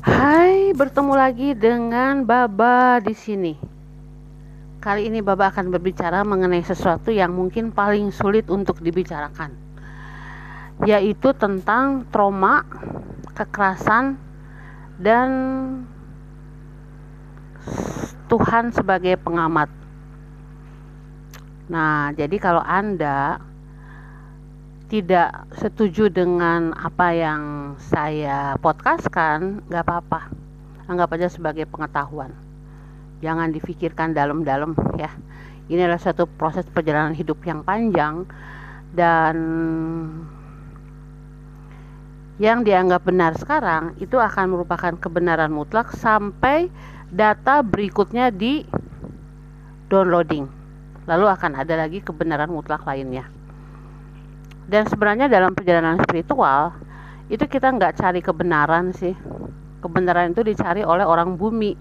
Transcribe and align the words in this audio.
Hai, 0.00 0.72
bertemu 0.72 1.12
lagi 1.12 1.52
dengan 1.52 2.24
Baba 2.24 3.04
di 3.04 3.12
sini. 3.12 3.52
Kali 4.80 5.12
ini 5.12 5.20
Baba 5.20 5.52
akan 5.52 5.68
berbicara 5.68 6.24
mengenai 6.24 6.64
sesuatu 6.64 7.12
yang 7.12 7.36
mungkin 7.36 7.68
paling 7.68 8.08
sulit 8.08 8.48
untuk 8.48 8.80
dibicarakan, 8.80 9.52
yaitu 10.88 11.36
tentang 11.36 12.08
trauma, 12.08 12.64
kekerasan, 13.36 14.16
dan 14.96 15.28
Tuhan 18.32 18.72
sebagai 18.72 19.20
pengamat. 19.20 19.68
Nah, 21.68 22.16
jadi 22.16 22.40
kalau 22.40 22.64
Anda 22.64 23.36
tidak 24.90 25.46
setuju 25.54 26.10
dengan 26.10 26.74
apa 26.74 27.14
yang 27.14 27.42
saya 27.78 28.58
podcastkan, 28.58 29.62
nggak 29.70 29.86
apa-apa. 29.86 30.26
Anggap 30.90 31.14
aja 31.14 31.30
sebagai 31.30 31.62
pengetahuan. 31.70 32.34
Jangan 33.22 33.54
difikirkan 33.54 34.10
dalam-dalam 34.10 34.74
ya. 34.98 35.14
Ini 35.70 35.86
adalah 35.86 36.02
satu 36.02 36.26
proses 36.26 36.66
perjalanan 36.66 37.14
hidup 37.14 37.38
yang 37.46 37.62
panjang 37.62 38.26
dan 38.90 39.36
yang 42.42 42.66
dianggap 42.66 43.06
benar 43.06 43.38
sekarang 43.38 43.94
itu 44.02 44.18
akan 44.18 44.58
merupakan 44.58 44.90
kebenaran 44.98 45.54
mutlak 45.54 45.94
sampai 45.94 46.66
data 47.14 47.62
berikutnya 47.62 48.34
di 48.34 48.66
downloading. 49.86 50.50
Lalu 51.06 51.26
akan 51.30 51.62
ada 51.62 51.78
lagi 51.78 52.02
kebenaran 52.02 52.50
mutlak 52.50 52.82
lainnya 52.82 53.30
dan 54.70 54.86
sebenarnya 54.86 55.26
dalam 55.26 55.50
perjalanan 55.50 55.98
spiritual 56.06 56.70
itu 57.26 57.42
kita 57.42 57.74
nggak 57.74 57.98
cari 57.98 58.22
kebenaran 58.22 58.94
sih. 58.94 59.18
Kebenaran 59.82 60.30
itu 60.30 60.46
dicari 60.46 60.86
oleh 60.86 61.02
orang 61.02 61.34
bumi. 61.34 61.74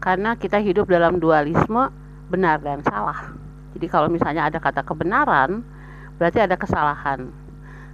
Karena 0.00 0.32
kita 0.32 0.56
hidup 0.56 0.88
dalam 0.88 1.20
dualisme 1.20 1.92
benar 2.32 2.64
dan 2.64 2.80
salah. 2.80 3.36
Jadi 3.76 3.86
kalau 3.92 4.08
misalnya 4.08 4.48
ada 4.48 4.56
kata 4.56 4.80
kebenaran 4.80 5.60
berarti 6.16 6.40
ada 6.40 6.56
kesalahan. 6.56 7.28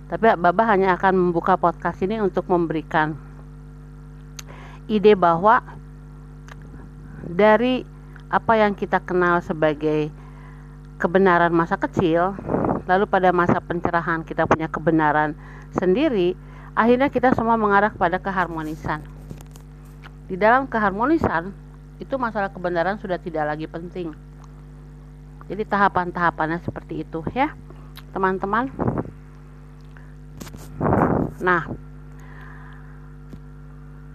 Tapi 0.06 0.38
Baba 0.38 0.62
hanya 0.70 0.94
akan 0.94 1.18
membuka 1.18 1.58
podcast 1.58 1.98
ini 2.06 2.22
untuk 2.22 2.46
memberikan 2.46 3.18
ide 4.86 5.18
bahwa 5.18 5.58
dari 7.26 7.82
apa 8.30 8.54
yang 8.54 8.78
kita 8.78 9.02
kenal 9.02 9.42
sebagai 9.42 10.14
kebenaran 11.02 11.50
masa 11.50 11.74
kecil 11.74 12.38
lalu 12.86 13.04
pada 13.10 13.34
masa 13.34 13.58
pencerahan 13.58 14.22
kita 14.22 14.46
punya 14.46 14.70
kebenaran 14.70 15.34
sendiri, 15.74 16.38
akhirnya 16.72 17.10
kita 17.10 17.34
semua 17.34 17.58
mengarah 17.58 17.90
pada 17.92 18.22
keharmonisan. 18.22 19.02
Di 20.26 20.34
dalam 20.38 20.66
keharmonisan, 20.70 21.50
itu 21.98 22.14
masalah 22.18 22.50
kebenaran 22.50 22.98
sudah 22.98 23.18
tidak 23.18 23.46
lagi 23.46 23.66
penting. 23.66 24.14
Jadi 25.46 25.62
tahapan-tahapannya 25.62 26.58
seperti 26.66 27.06
itu 27.06 27.22
ya, 27.30 27.54
teman-teman. 28.10 28.70
Nah, 31.42 31.62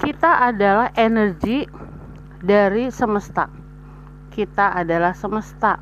kita 0.02 0.52
adalah 0.52 0.92
energi 0.98 1.64
dari 2.44 2.92
semesta. 2.92 3.48
Kita 4.32 4.76
adalah 4.76 5.16
semesta. 5.16 5.80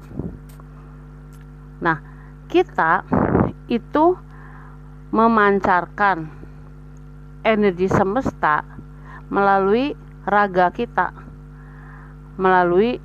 Nah, 1.79 2.08
kita 2.49 3.05
itu 3.69 4.17
memancarkan 5.13 6.25
energi 7.45 7.85
semesta 7.85 8.65
melalui 9.29 9.93
raga 10.25 10.73
kita, 10.73 11.13
melalui 12.41 12.97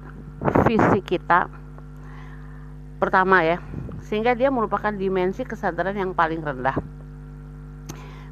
fisik 0.65 1.05
kita. 1.05 1.53
Pertama 2.97 3.44
ya, 3.44 3.60
sehingga 4.00 4.32
dia 4.32 4.49
merupakan 4.49 4.93
dimensi 4.93 5.44
kesadaran 5.44 5.97
yang 5.97 6.16
paling 6.16 6.41
rendah. 6.41 6.76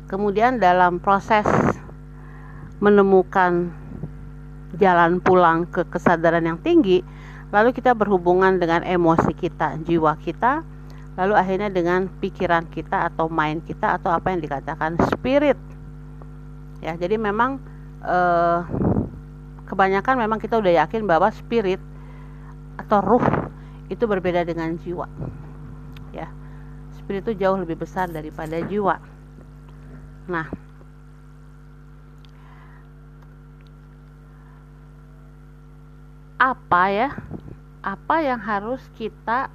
Kemudian 0.08 0.60
dalam 0.60 1.00
proses 1.00 1.44
menemukan 2.80 3.72
jalan 4.80 5.20
pulang 5.20 5.68
ke 5.68 5.84
kesadaran 5.88 6.44
yang 6.44 6.58
tinggi, 6.60 7.04
lalu 7.52 7.76
kita 7.76 7.92
berhubungan 7.92 8.56
dengan 8.56 8.84
emosi 8.84 9.32
kita, 9.36 9.80
jiwa 9.84 10.16
kita, 10.20 10.64
lalu 11.12 11.36
akhirnya 11.36 11.68
dengan 11.68 12.08
pikiran 12.08 12.64
kita 12.72 13.12
atau 13.12 13.28
mind 13.28 13.68
kita 13.68 14.00
atau 14.00 14.08
apa 14.08 14.32
yang 14.32 14.40
dikatakan 14.40 14.96
spirit. 15.12 15.60
Ya 16.80 16.96
jadi 16.96 17.20
memang 17.20 17.60
eh, 18.00 18.60
kebanyakan 19.68 20.16
memang 20.18 20.40
kita 20.40 20.56
udah 20.56 20.84
yakin 20.84 21.04
bahwa 21.04 21.28
spirit 21.28 21.80
atau 22.80 23.04
ruh 23.04 23.26
itu 23.92 24.08
berbeda 24.08 24.48
dengan 24.48 24.72
jiwa. 24.80 25.04
Ya 26.16 26.32
spirit 26.96 27.28
itu 27.28 27.44
jauh 27.44 27.60
lebih 27.60 27.76
besar 27.76 28.08
daripada 28.08 28.56
jiwa. 28.64 28.96
Nah 30.32 30.48
apa 36.40 36.84
ya? 36.88 37.08
Apa 37.82 38.22
yang 38.22 38.38
harus 38.38 38.80
kita 38.94 39.50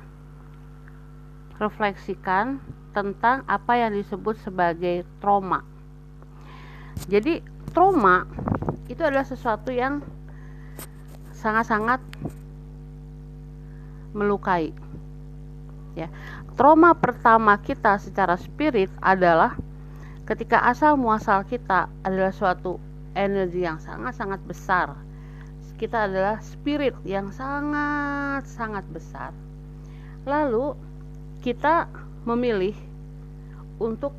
refleksikan 1.57 2.61
tentang 2.93 3.45
apa 3.45 3.77
yang 3.77 3.93
disebut 3.93 4.37
sebagai 4.41 5.05
trauma. 5.21 5.61
Jadi, 7.05 7.45
trauma 7.73 8.25
itu 8.89 9.01
adalah 9.05 9.27
sesuatu 9.27 9.69
yang 9.69 10.01
sangat-sangat 11.37 12.01
melukai. 14.17 14.73
Ya. 15.93 16.09
Trauma 16.57 16.97
pertama 16.97 17.57
kita 17.61 18.01
secara 18.01 18.33
spirit 18.37 18.89
adalah 18.97 19.53
ketika 20.25 20.65
asal 20.65 20.97
muasal 20.97 21.45
kita 21.45 21.85
adalah 22.01 22.33
suatu 22.33 22.81
energi 23.13 23.61
yang 23.61 23.77
sangat-sangat 23.77 24.41
besar. 24.45 24.97
Kita 25.77 26.09
adalah 26.09 26.41
spirit 26.41 26.97
yang 27.05 27.29
sangat-sangat 27.29 28.81
besar. 28.89 29.29
Lalu 30.25 30.73
kita 31.47 31.87
memilih 32.27 32.75
untuk 33.79 34.11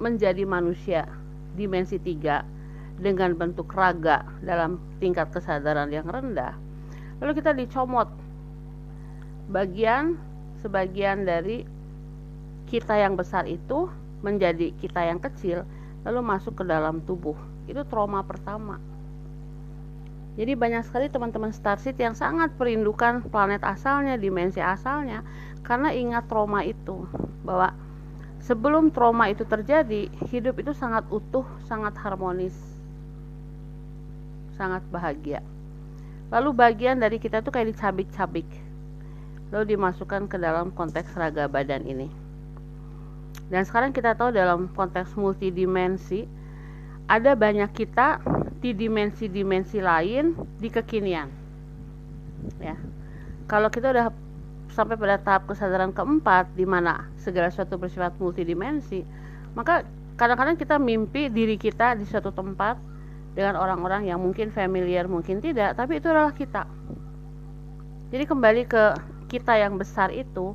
menjadi 0.00 0.48
manusia 0.48 1.04
dimensi 1.52 2.00
tiga 2.00 2.48
dengan 2.96 3.36
bentuk 3.36 3.68
raga 3.76 4.24
dalam 4.40 4.80
tingkat 4.96 5.28
kesadaran 5.36 5.92
yang 5.92 6.08
rendah. 6.08 6.56
Lalu 7.20 7.32
kita 7.36 7.52
dicomot. 7.52 8.08
Bagian 9.52 10.16
sebagian 10.64 11.28
dari 11.28 11.68
kita 12.72 12.96
yang 12.96 13.20
besar 13.20 13.44
itu 13.44 13.92
menjadi 14.24 14.72
kita 14.80 15.04
yang 15.04 15.20
kecil 15.20 15.68
lalu 16.08 16.24
masuk 16.24 16.56
ke 16.56 16.64
dalam 16.64 17.04
tubuh. 17.04 17.36
Itu 17.68 17.84
trauma 17.84 18.24
pertama. 18.24 18.80
Jadi 20.32 20.56
banyak 20.56 20.88
sekali 20.88 21.12
teman-teman 21.12 21.52
starseed 21.52 22.00
yang 22.00 22.16
sangat 22.16 22.56
merindukan 22.56 23.20
planet 23.28 23.60
asalnya, 23.60 24.16
dimensi 24.16 24.64
asalnya, 24.64 25.20
karena 25.62 25.94
ingat 25.94 26.26
trauma 26.26 26.66
itu 26.66 27.06
bahwa 27.46 27.74
sebelum 28.42 28.90
trauma 28.90 29.30
itu 29.30 29.46
terjadi 29.46 30.10
hidup 30.30 30.58
itu 30.58 30.74
sangat 30.74 31.06
utuh 31.10 31.46
sangat 31.66 31.94
harmonis 32.02 32.54
sangat 34.56 34.84
bahagia. 34.92 35.40
Lalu 36.32 36.54
bagian 36.56 36.96
dari 36.96 37.20
kita 37.20 37.44
itu 37.44 37.50
kayak 37.52 37.76
dicabik-cabik. 37.76 38.48
Lalu 39.52 39.76
dimasukkan 39.76 40.32
ke 40.32 40.40
dalam 40.40 40.72
konteks 40.72 41.12
raga 41.12 41.44
badan 41.44 41.84
ini. 41.84 42.08
Dan 43.52 43.68
sekarang 43.68 43.92
kita 43.92 44.16
tahu 44.16 44.32
dalam 44.32 44.72
konteks 44.72 45.12
multidimensi 45.12 46.24
ada 47.04 47.36
banyak 47.36 47.68
kita 47.76 48.22
di 48.64 48.72
dimensi-dimensi 48.72 49.84
lain 49.84 50.32
di 50.56 50.72
kekinian. 50.72 51.28
Ya. 52.62 52.80
Kalau 53.44 53.68
kita 53.68 53.92
udah 53.92 54.08
sampai 54.72 54.96
pada 54.96 55.20
tahap 55.20 55.46
kesadaran 55.46 55.92
keempat 55.92 56.50
di 56.56 56.64
mana 56.64 57.06
segala 57.20 57.52
sesuatu 57.52 57.76
bersifat 57.76 58.16
multidimensi 58.18 59.04
maka 59.52 59.84
kadang-kadang 60.16 60.56
kita 60.56 60.76
mimpi 60.80 61.28
diri 61.28 61.60
kita 61.60 61.96
di 61.96 62.08
suatu 62.08 62.32
tempat 62.32 62.80
dengan 63.32 63.56
orang-orang 63.56 64.08
yang 64.08 64.20
mungkin 64.20 64.52
familiar 64.52 65.08
mungkin 65.08 65.40
tidak 65.40 65.76
tapi 65.76 66.00
itu 66.00 66.08
adalah 66.08 66.36
kita. 66.36 66.68
Jadi 68.12 68.24
kembali 68.28 68.62
ke 68.68 68.84
kita 69.32 69.56
yang 69.56 69.80
besar 69.80 70.12
itu 70.12 70.52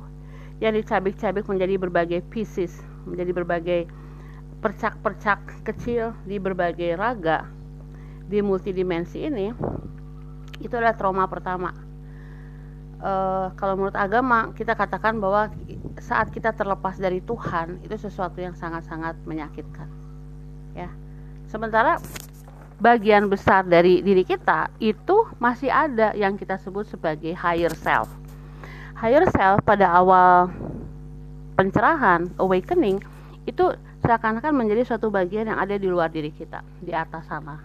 yang 0.62 0.74
dicabik-cabik 0.74 1.46
menjadi 1.46 1.74
berbagai 1.78 2.20
pieces 2.30 2.74
menjadi 3.06 3.32
berbagai 3.34 3.80
percak-percak 4.58 5.62
kecil 5.62 6.14
di 6.26 6.42
berbagai 6.42 6.98
raga 6.98 7.46
di 8.26 8.42
multidimensi 8.42 9.22
ini 9.22 9.54
itu 10.58 10.74
adalah 10.74 10.98
trauma 10.98 11.30
pertama 11.30 11.70
uh, 13.02 13.50
kalau 13.58 13.74
menurut 13.78 13.96
agama 13.96 14.54
kita 14.54 14.78
katakan 14.78 15.18
bahwa 15.18 15.50
saat 15.98 16.30
kita 16.30 16.54
terlepas 16.54 16.98
dari 16.98 17.18
Tuhan 17.24 17.82
itu 17.82 17.94
sesuatu 17.98 18.38
yang 18.38 18.54
sangat-sangat 18.54 19.18
menyakitkan 19.26 19.88
ya 20.76 20.90
sementara 21.50 21.98
bagian 22.78 23.26
besar 23.26 23.66
dari 23.66 24.00
diri 24.06 24.22
kita 24.22 24.70
itu 24.78 25.26
masih 25.42 25.66
ada 25.66 26.14
yang 26.14 26.38
kita 26.38 26.56
sebut 26.62 26.86
sebagai 26.86 27.34
higher 27.34 27.74
self. 27.74 28.06
Higher 28.94 29.26
self 29.34 29.62
pada 29.66 29.90
awal 29.90 30.50
pencerahan, 31.58 32.30
awakening 32.38 33.02
itu 33.50 33.74
seakan-akan 34.06 34.54
menjadi 34.54 34.94
suatu 34.94 35.10
bagian 35.10 35.50
yang 35.50 35.58
ada 35.58 35.74
di 35.74 35.90
luar 35.90 36.06
diri 36.06 36.30
kita, 36.30 36.62
di 36.78 36.94
atas 36.94 37.26
sana. 37.26 37.58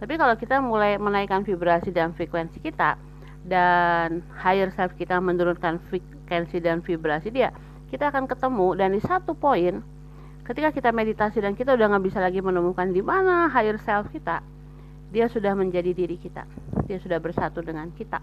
Tapi 0.00 0.16
kalau 0.16 0.34
kita 0.40 0.58
mulai 0.64 0.96
menaikkan 0.96 1.44
vibrasi 1.44 1.92
dan 1.92 2.16
frekuensi 2.16 2.60
kita 2.64 2.96
dan 3.44 4.24
higher 4.40 4.72
self 4.72 4.96
kita 4.96 5.20
menurunkan 5.20 5.78
frekuensi 5.92 6.58
dan 6.64 6.80
vibrasi 6.80 7.28
dia, 7.28 7.52
kita 7.92 8.08
akan 8.08 8.24
ketemu. 8.24 8.68
Dan 8.74 8.96
di 8.96 9.00
satu 9.04 9.36
poin 9.36 9.84
ketika 10.48 10.72
kita 10.72 10.90
meditasi 10.92 11.40
dan 11.44 11.52
kita 11.52 11.76
udah 11.76 11.86
nggak 11.92 12.04
bisa 12.04 12.20
lagi 12.20 12.40
menemukan 12.40 12.92
di 12.92 13.00
mana 13.00 13.48
higher 13.52 13.76
self 13.80 14.08
kita 14.12 14.44
dia 15.14 15.30
sudah 15.30 15.54
menjadi 15.54 15.94
diri 15.94 16.18
kita. 16.18 16.42
Dia 16.90 16.98
sudah 16.98 17.22
bersatu 17.22 17.62
dengan 17.62 17.86
kita. 17.94 18.18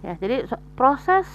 Ya 0.00 0.16
jadi 0.16 0.48
proses 0.74 1.28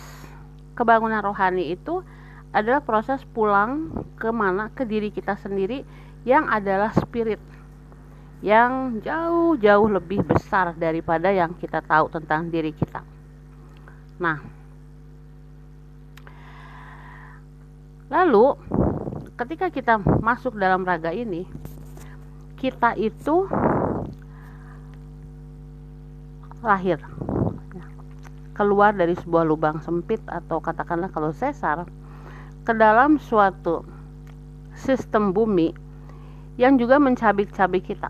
kebangunan 0.73 1.21
rohani 1.21 1.69
itu 1.69 2.01
adalah 2.49 2.81
proses 2.81 3.21
pulang 3.35 3.91
ke 4.17 4.31
mana 4.33 4.73
ke 4.73 4.87
diri 4.87 5.13
kita 5.13 5.37
sendiri 5.37 5.85
yang 6.25 6.49
adalah 6.49 6.89
spirit 6.97 7.37
yang 8.43 8.99
jauh-jauh 8.99 9.87
lebih 9.87 10.23
besar 10.25 10.75
daripada 10.75 11.31
yang 11.31 11.55
kita 11.55 11.79
tahu 11.79 12.11
tentang 12.11 12.51
diri 12.51 12.75
kita. 12.75 13.03
Nah, 14.19 14.55
Lalu 18.05 18.53
ketika 19.33 19.73
kita 19.73 19.97
masuk 20.21 20.61
dalam 20.61 20.85
raga 20.85 21.09
ini, 21.09 21.49
kita 22.61 22.93
itu 23.01 23.49
lahir 26.61 26.97
keluar 28.55 28.95
dari 28.95 29.13
sebuah 29.19 29.43
lubang 29.43 29.83
sempit 29.83 30.21
atau 30.31 30.63
katakanlah 30.63 31.11
kalau 31.11 31.35
sesar 31.35 31.83
ke 32.63 32.71
dalam 32.71 33.19
suatu 33.19 33.83
sistem 34.79 35.35
bumi 35.35 35.75
yang 36.55 36.79
juga 36.79 37.01
mencabik-cabik 37.01 37.83
kita. 37.83 38.07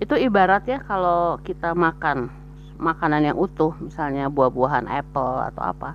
Itu 0.00 0.16
ibarat 0.16 0.64
ya 0.66 0.80
kalau 0.82 1.38
kita 1.44 1.76
makan 1.76 2.32
makanan 2.80 3.28
yang 3.28 3.36
utuh, 3.36 3.76
misalnya 3.76 4.32
buah-buahan 4.32 4.88
apple 4.88 5.44
atau 5.52 5.62
apa. 5.62 5.94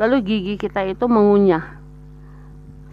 Lalu 0.00 0.24
gigi 0.24 0.54
kita 0.56 0.80
itu 0.88 1.04
mengunyah 1.04 1.82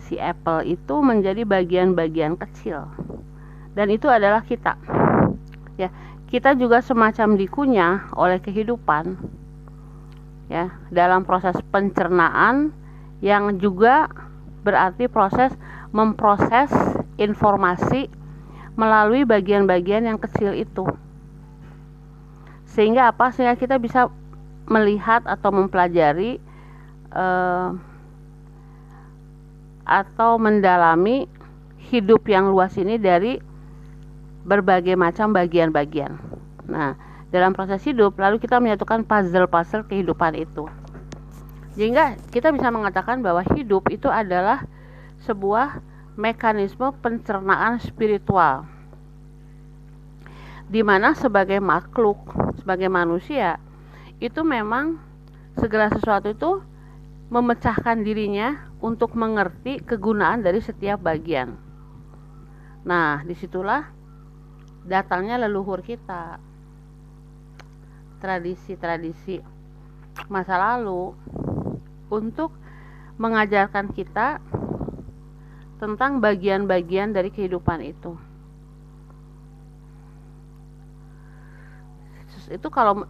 si 0.09 0.17
apple 0.17 0.65
itu 0.65 1.05
menjadi 1.05 1.45
bagian-bagian 1.45 2.33
kecil 2.33 2.89
dan 3.77 3.93
itu 3.93 4.09
adalah 4.09 4.41
kita 4.41 4.73
ya 5.77 5.93
kita 6.33 6.57
juga 6.57 6.81
semacam 6.81 7.37
dikunyah 7.37 8.09
oleh 8.17 8.41
kehidupan 8.41 9.21
ya 10.49 10.73
dalam 10.89 11.21
proses 11.29 11.53
pencernaan 11.69 12.73
yang 13.21 13.61
juga 13.61 14.09
berarti 14.65 15.05
proses 15.05 15.53
memproses 15.93 16.73
informasi 17.21 18.09
melalui 18.79 19.27
bagian-bagian 19.27 20.07
yang 20.07 20.15
kecil 20.15 20.55
itu 20.55 20.87
sehingga 22.63 23.11
apa 23.11 23.35
sehingga 23.35 23.59
kita 23.59 23.75
bisa 23.75 24.07
melihat 24.71 25.25
atau 25.27 25.51
mempelajari 25.51 26.39
eh, 27.11 27.69
atau 29.89 30.31
mendalami 30.39 31.27
hidup 31.89 32.23
yang 32.29 32.53
luas 32.53 32.77
ini 32.77 33.01
dari 33.01 33.41
berbagai 34.45 34.93
macam 34.93 35.33
bagian-bagian. 35.33 36.13
Nah, 36.69 36.93
dalam 37.33 37.57
proses 37.57 37.81
hidup 37.81 38.13
lalu 38.21 38.37
kita 38.37 38.61
menyatukan 38.61 39.01
puzzle-puzzle 39.03 39.89
kehidupan 39.89 40.37
itu. 40.37 40.69
Sehingga 41.73 42.21
kita 42.29 42.53
bisa 42.53 42.69
mengatakan 42.69 43.25
bahwa 43.25 43.41
hidup 43.57 43.89
itu 43.89 44.05
adalah 44.05 44.61
sebuah 45.25 45.81
mekanisme 46.19 46.91
pencernaan 46.99 47.79
spiritual. 47.79 48.67
Di 50.67 50.83
mana 50.83 51.15
sebagai 51.15 51.63
makhluk, 51.63 52.19
sebagai 52.59 52.91
manusia, 52.91 53.55
itu 54.19 54.43
memang 54.43 54.99
segala 55.55 55.87
sesuatu 55.95 56.27
itu 56.27 56.51
memecahkan 57.31 58.03
dirinya 58.03 58.67
untuk 58.83 59.15
mengerti 59.15 59.79
kegunaan 59.79 60.43
dari 60.43 60.59
setiap 60.59 60.99
bagian. 60.99 61.55
Nah, 62.83 63.23
di 63.23 63.33
situlah 63.39 63.87
datangnya 64.83 65.39
leluhur 65.39 65.79
kita, 65.79 66.35
tradisi-tradisi 68.19 69.39
masa 70.27 70.59
lalu 70.59 71.15
untuk 72.11 72.51
mengajarkan 73.15 73.95
kita 73.95 74.43
tentang 75.79 76.19
bagian-bagian 76.19 77.15
dari 77.15 77.31
kehidupan 77.31 77.79
itu. 77.81 78.13
Itu 82.49 82.67
kalau 82.73 83.05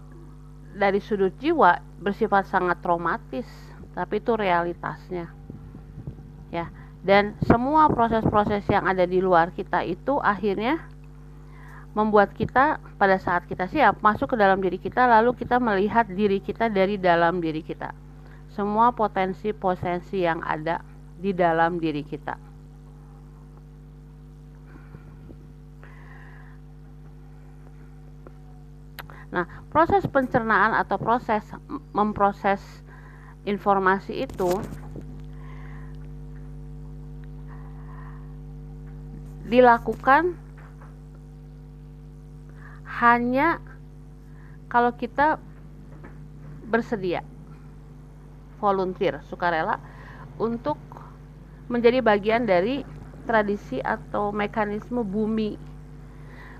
dari 0.75 0.99
sudut 0.99 1.31
jiwa 1.39 1.79
bersifat 1.97 2.45
sangat 2.51 2.83
traumatis, 2.83 3.47
tapi 3.95 4.19
itu 4.21 4.35
realitasnya. 4.35 5.31
Ya 6.53 6.69
dan 6.99 7.39
semua 7.47 7.87
proses-proses 7.87 8.67
yang 8.67 8.83
ada 8.83 9.07
di 9.07 9.23
luar 9.23 9.55
kita 9.55 9.87
itu 9.87 10.19
akhirnya 10.19 10.83
membuat 11.95 12.35
kita 12.35 12.77
pada 12.99 13.15
saat 13.15 13.47
kita 13.47 13.65
siap 13.71 14.03
masuk 14.03 14.35
ke 14.35 14.37
dalam 14.37 14.59
diri 14.59 14.75
kita 14.75 15.07
lalu 15.07 15.31
kita 15.31 15.57
melihat 15.63 16.05
diri 16.11 16.43
kita 16.43 16.67
dari 16.67 16.99
dalam 16.99 17.39
diri 17.39 17.63
kita. 17.63 17.95
Semua 18.51 18.91
potensi-potensi 18.91 20.27
yang 20.27 20.43
ada 20.43 20.83
di 21.15 21.31
dalam 21.31 21.79
diri 21.79 22.03
kita 22.03 22.48
Nah, 29.29 29.45
proses 29.69 30.05
pencernaan 30.09 30.73
atau 30.73 30.97
proses 30.97 31.45
memproses 31.93 32.61
informasi 33.45 34.25
itu 34.25 34.51
dilakukan 39.49 40.37
hanya 43.01 43.57
kalau 44.69 44.93
kita 44.93 45.41
bersedia 46.69 47.25
volunteer 48.61 49.25
sukarela 49.25 49.81
untuk 50.37 50.77
menjadi 51.71 52.05
bagian 52.05 52.45
dari 52.45 52.85
tradisi 53.25 53.81
atau 53.81 54.29
mekanisme 54.29 55.01
bumi. 55.01 55.68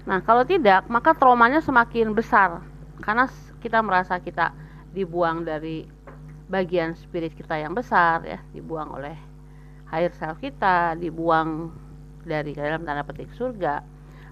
Nah, 0.10 0.25
kalau 0.25 0.42
tidak, 0.42 0.89
maka 0.89 1.13
traumanya 1.13 1.62
semakin 1.62 2.18
besar. 2.18 2.66
Karena 2.98 3.30
kita 3.62 3.78
merasa 3.86 4.18
kita 4.18 4.50
dibuang 4.89 5.46
dari 5.46 5.86
bagian 6.50 6.98
spirit 6.98 7.38
kita 7.38 7.62
yang 7.62 7.78
besar 7.78 8.25
ya, 8.25 8.42
dibuang 8.50 8.89
oleh 8.89 9.13
higher 9.94 10.10
self 10.18 10.42
kita, 10.42 10.98
dibuang 10.98 11.70
dari 12.25 12.58
dalam 12.58 12.82
tanda 12.82 13.06
petik 13.06 13.30
surga. 13.38 13.86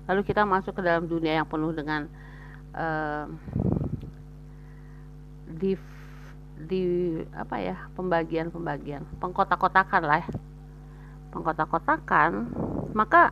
Lalu 0.10 0.26
kita 0.26 0.50
masuk 0.50 0.74
ke 0.74 0.82
dalam 0.82 1.06
dunia 1.06 1.46
yang 1.46 1.48
penuh 1.48 1.70
dengan 1.70 2.10
uh, 2.74 3.30
di 5.46 5.78
di 6.58 6.82
apa 7.38 7.62
ya 7.62 7.78
pembagian-pembagian. 7.94 9.06
Pengkotak-kotakan 9.22 10.02
lah 10.02 10.26
ya. 10.26 10.30
Pengkotak-kotakan 11.30 12.50
maka 12.98 13.30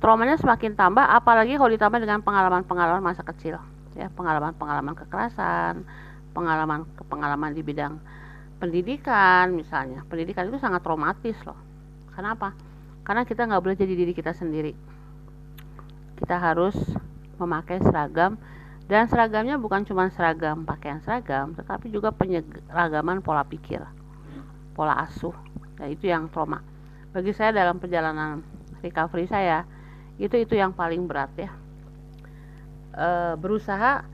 traumanya 0.00 0.40
semakin 0.40 0.72
tambah 0.74 1.04
apalagi 1.04 1.60
kalau 1.60 1.70
ditambah 1.70 2.00
dengan 2.00 2.24
pengalaman-pengalaman 2.24 3.04
masa 3.04 3.20
kecil. 3.22 3.60
Ya 3.94 4.08
pengalaman-pengalaman 4.16 4.96
kekerasan 4.96 5.84
pengalaman 6.32 6.86
pengalaman 7.10 7.52
di 7.52 7.60
bidang 7.60 8.00
pendidikan 8.56 9.52
misalnya. 9.52 10.02
Pendidikan 10.08 10.48
itu 10.48 10.56
sangat 10.56 10.80
traumatis 10.80 11.36
loh. 11.44 11.58
Kenapa? 12.16 12.56
Karena 13.04 13.28
kita 13.28 13.44
nggak 13.44 13.60
boleh 13.60 13.76
jadi 13.76 13.92
diri 13.92 14.12
kita 14.16 14.32
sendiri. 14.32 14.72
Kita 16.16 16.36
harus 16.40 16.76
memakai 17.36 17.80
seragam 17.84 18.40
dan 18.88 19.08
seragamnya 19.08 19.56
bukan 19.56 19.84
cuma 19.88 20.12
seragam 20.12 20.68
pakaian 20.68 21.00
seragam 21.00 21.56
tetapi 21.56 21.88
juga 21.88 22.12
penyeragaman 22.12 23.24
pola 23.24 23.44
pikir 23.44 23.84
pola 24.72 24.96
asuh. 25.04 25.36
Dan 25.76 25.92
itu 25.92 26.08
yang 26.08 26.28
trauma. 26.32 26.64
Bagi 27.10 27.32
saya 27.36 27.52
dalam 27.52 27.80
perjalanan 27.80 28.40
recovery 28.80 29.26
saya 29.28 29.64
itu 30.20 30.36
itu 30.36 30.52
yang 30.52 30.76
paling 30.76 31.08
berat 31.08 31.32
ya. 31.40 31.50
E, 32.92 33.08
berusaha 33.40 34.04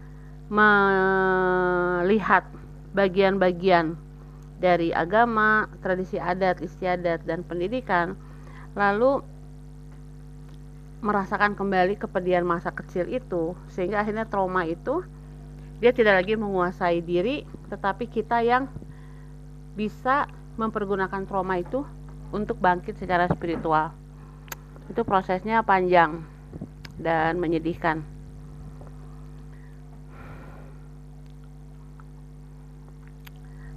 melihat 0.46 2.46
bagian-bagian 2.94 3.98
dari 4.62 4.94
agama, 4.94 5.66
tradisi 5.82 6.16
adat, 6.16 6.62
istiadat, 6.62 7.26
dan 7.26 7.42
pendidikan 7.42 8.14
lalu 8.78 9.20
merasakan 11.04 11.58
kembali 11.58 12.00
kepedihan 12.00 12.46
masa 12.46 12.72
kecil 12.72 13.04
itu 13.10 13.52
sehingga 13.68 14.00
akhirnya 14.00 14.25
trauma 14.25 14.64
itu 14.64 15.04
dia 15.76 15.92
tidak 15.92 16.25
lagi 16.25 16.40
menguasai 16.40 17.04
diri 17.04 17.44
tetapi 17.68 18.08
kita 18.08 18.40
yang 18.40 18.64
bisa 19.76 20.25
mempergunakan 20.56 21.28
trauma 21.28 21.60
itu 21.60 21.84
untuk 22.32 22.56
bangkit 22.56 22.96
secara 22.96 23.28
spiritual 23.28 23.92
itu 24.87 25.02
prosesnya 25.02 25.62
panjang 25.66 26.23
dan 26.97 27.37
menyedihkan. 27.37 28.02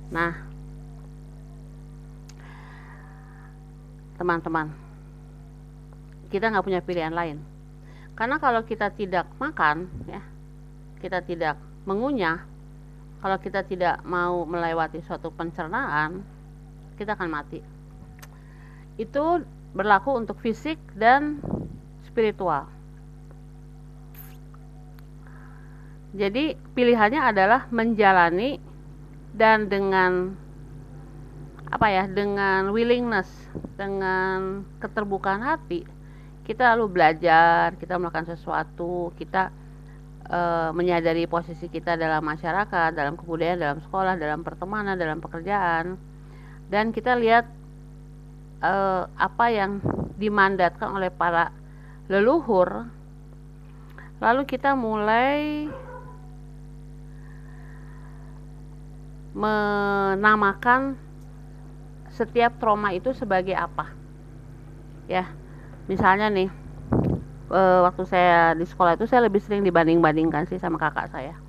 Nah 0.10 0.34
teman-teman 4.20 4.74
kita 6.30 6.52
nggak 6.52 6.66
punya 6.66 6.82
pilihan 6.84 7.14
lain. 7.14 7.38
Karena 8.14 8.36
kalau 8.36 8.62
kita 8.68 8.92
tidak 8.92 9.32
makan 9.40 9.88
ya 10.06 10.22
kita 11.00 11.24
tidak 11.24 11.56
mengunyah 11.88 12.44
kalau 13.24 13.40
kita 13.40 13.64
tidak 13.64 14.04
mau 14.04 14.44
melewati 14.44 15.00
suatu 15.04 15.32
pencernaan 15.32 16.24
kita 17.00 17.16
akan 17.16 17.30
mati. 17.32 17.60
Itu 19.00 19.40
berlaku 19.74 20.18
untuk 20.18 20.38
fisik 20.42 20.78
dan 20.98 21.42
spiritual. 22.06 22.66
Jadi 26.10 26.58
pilihannya 26.74 27.22
adalah 27.22 27.70
menjalani 27.70 28.58
dan 29.38 29.70
dengan 29.70 30.34
apa 31.70 31.86
ya 31.86 32.10
dengan 32.10 32.74
willingness 32.74 33.30
dengan 33.78 34.66
keterbukaan 34.82 35.46
hati 35.46 35.86
kita 36.50 36.74
lalu 36.74 36.98
belajar 36.98 37.78
kita 37.78 38.02
melakukan 38.02 38.26
sesuatu 38.26 39.14
kita 39.22 39.54
e, 40.26 40.40
menyadari 40.74 41.30
posisi 41.30 41.70
kita 41.70 41.94
dalam 41.94 42.26
masyarakat 42.26 42.90
dalam 42.98 43.14
kebudayaan 43.14 43.62
dalam 43.62 43.80
sekolah 43.86 44.18
dalam 44.18 44.42
pertemanan 44.42 44.98
dalam 44.98 45.22
pekerjaan. 45.22 45.94
Dan 46.66 46.90
kita 46.90 47.14
lihat 47.22 47.46
e, 48.60 48.74
apa 49.08 49.46
yang 49.52 49.80
dimandatkan 50.20 50.92
oleh 50.92 51.12
para 51.12 51.52
leluhur 52.12 52.92
lalu 54.20 54.44
kita 54.44 54.76
mulai 54.76 55.72
menamakan 59.32 61.00
setiap 62.12 62.60
trauma 62.60 62.92
itu 62.92 63.16
sebagai 63.16 63.56
apa. 63.56 63.88
Ya 65.08 65.32
misalnya 65.88 66.28
nih 66.28 66.52
e, 67.48 67.62
waktu 67.88 68.04
saya 68.04 68.54
di 68.60 68.68
sekolah 68.68 69.00
itu 69.00 69.08
saya 69.08 69.26
lebih 69.26 69.40
sering 69.40 69.64
dibanding-bandingkan 69.64 70.52
sih 70.52 70.60
sama 70.60 70.76
kakak 70.76 71.08
saya. 71.16 71.40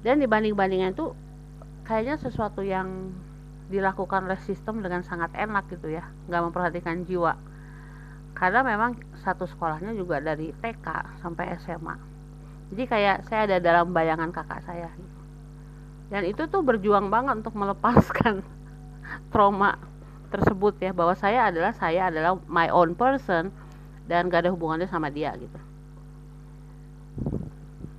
Dan 0.00 0.24
dibanding-bandingnya 0.24 0.96
itu 0.96 1.12
kayaknya 1.84 2.16
sesuatu 2.16 2.64
yang 2.64 3.12
dilakukan 3.66 4.30
oleh 4.30 4.38
sistem 4.46 4.78
dengan 4.78 5.02
sangat 5.02 5.34
enak 5.34 5.66
gitu 5.70 5.90
ya 5.90 6.06
nggak 6.30 6.42
memperhatikan 6.50 7.02
jiwa. 7.02 7.34
Karena 8.36 8.60
memang 8.60 9.00
satu 9.24 9.48
sekolahnya 9.48 9.96
juga 9.96 10.20
dari 10.20 10.52
TK 10.52 11.18
sampai 11.24 11.56
SMA 11.60 12.16
jadi 12.72 12.82
kayak 12.90 13.16
saya 13.30 13.40
ada 13.46 13.56
dalam 13.62 13.94
bayangan 13.94 14.34
kakak 14.34 14.62
saya. 14.66 14.90
Dan 16.10 16.22
itu 16.26 16.46
tuh 16.50 16.62
berjuang 16.62 17.10
banget 17.10 17.42
untuk 17.42 17.54
melepaskan 17.54 18.42
trauma 19.34 19.78
tersebut 20.30 20.74
ya 20.82 20.90
bahwa 20.90 21.14
saya 21.14 21.50
adalah 21.50 21.70
saya 21.74 22.10
adalah 22.10 22.34
my 22.50 22.66
own 22.74 22.98
person 22.98 23.54
dan 24.10 24.26
gak 24.26 24.46
ada 24.46 24.50
hubungannya 24.54 24.90
sama 24.90 25.10
dia 25.10 25.34
gitu. 25.38 25.58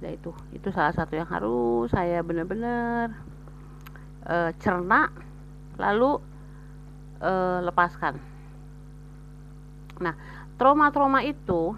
Ya 0.04 0.14
itu 0.14 0.32
itu 0.52 0.68
salah 0.72 0.92
satu 0.92 1.16
yang 1.16 1.28
harus 1.28 1.92
saya 1.92 2.20
benar-benar 2.24 3.16
uh, 4.28 4.52
cerna 4.60 5.12
lalu 5.78 6.18
uh, 7.22 7.60
lepaskan. 7.66 8.18
Nah 10.02 10.14
trauma-trauma 10.58 11.22
itu 11.22 11.78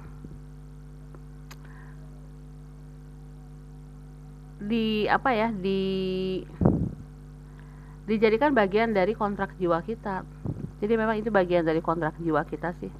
di 4.59 5.07
apa 5.07 5.31
ya 5.31 5.47
di 5.55 6.43
dijadikan 8.07 8.51
bagian 8.51 8.91
dari 8.91 9.15
kontrak 9.15 9.55
jiwa 9.55 9.79
kita. 9.85 10.23
Jadi 10.79 10.93
memang 10.95 11.19
itu 11.19 11.29
bagian 11.29 11.67
dari 11.67 11.83
kontrak 11.83 12.15
jiwa 12.19 12.43
kita 12.47 12.75
sih. 12.79 12.91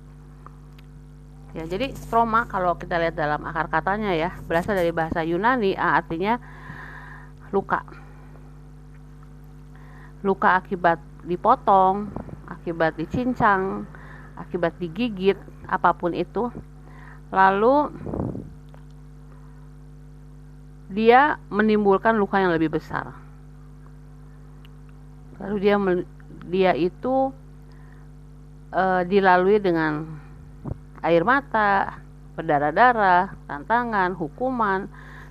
Ya 1.57 1.65
jadi 1.65 1.95
trauma 2.11 2.45
kalau 2.45 2.77
kita 2.77 3.01
lihat 3.01 3.17
dalam 3.17 3.41
akar 3.41 3.71
katanya 3.73 4.13
ya 4.13 4.29
berasal 4.45 4.77
dari 4.77 4.93
bahasa 4.93 5.25
Yunani 5.25 5.73
artinya 5.73 6.37
luka 7.49 7.81
luka 10.21 10.59
akibat 10.59 10.99
dipotong 11.23 12.11
akibat 12.49 12.97
dicincang 12.99 13.88
akibat 14.39 14.75
digigit 14.79 15.35
apa 15.67 15.91
pun 15.93 16.15
itu. 16.15 16.49
Lalu 17.29 17.93
dia 20.89 21.38
menimbulkan 21.53 22.17
luka 22.17 22.41
yang 22.41 22.55
lebih 22.55 22.73
besar. 22.73 23.13
Lalu 25.38 25.55
dia 25.61 25.75
dia 26.49 26.71
itu 26.73 27.29
uh, 28.73 29.01
dilalui 29.05 29.61
dengan 29.61 30.09
air 31.05 31.21
mata, 31.21 32.01
berdarah-darah, 32.33 33.38
tantangan, 33.45 34.17
hukuman, 34.17 34.89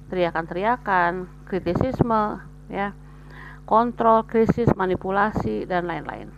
teriakan-teriakan, 0.09 1.29
kritisisme, 1.45 2.41
ya, 2.73 2.95
kontrol, 3.69 4.25
krisis, 4.25 4.73
manipulasi 4.73 5.69
dan 5.69 5.85
lain-lain. 5.85 6.33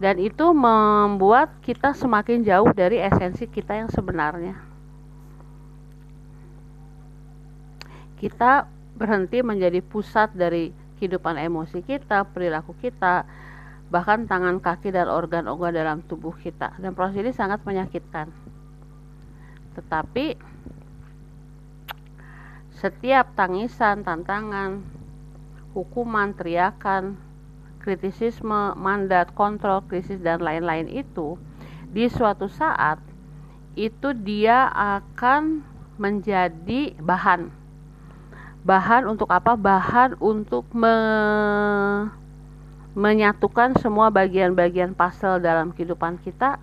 Dan 0.00 0.16
itu 0.16 0.56
membuat 0.56 1.60
kita 1.60 1.92
semakin 1.92 2.40
jauh 2.48 2.72
dari 2.72 2.96
esensi 2.96 3.44
kita 3.44 3.76
yang 3.76 3.92
sebenarnya. 3.92 4.56
Kita 8.16 8.64
berhenti 8.96 9.44
menjadi 9.44 9.84
pusat 9.84 10.32
dari 10.32 10.72
kehidupan 10.96 11.36
emosi 11.36 11.84
kita, 11.84 12.24
perilaku 12.24 12.72
kita, 12.80 13.28
bahkan 13.92 14.24
tangan 14.24 14.64
kaki 14.64 14.88
dan 14.90 15.12
organ-organ 15.12 15.76
dalam 15.76 15.98
tubuh 16.08 16.32
kita. 16.40 16.72
Dan 16.80 16.96
proses 16.96 17.20
ini 17.20 17.30
sangat 17.36 17.60
menyakitkan. 17.68 18.32
Tetapi 19.76 20.26
setiap 22.78 23.34
tangisan, 23.34 24.06
tantangan, 24.06 24.97
hukuman, 25.78 26.34
teriakan, 26.34 27.14
kritisisme, 27.78 28.74
mandat, 28.74 29.30
kontrol, 29.38 29.86
krisis 29.86 30.18
dan 30.18 30.42
lain-lain 30.42 30.90
itu 30.90 31.38
di 31.94 32.10
suatu 32.10 32.50
saat 32.50 32.98
itu 33.78 34.10
dia 34.10 34.66
akan 34.74 35.62
menjadi 36.02 36.98
bahan. 36.98 37.54
Bahan 38.66 39.06
untuk 39.06 39.30
apa? 39.30 39.54
Bahan 39.54 40.18
untuk 40.18 40.66
me 40.74 40.98
menyatukan 42.98 43.78
semua 43.78 44.10
bagian-bagian 44.10 44.90
puzzle 44.98 45.38
dalam 45.38 45.70
kehidupan 45.70 46.18
kita. 46.18 46.58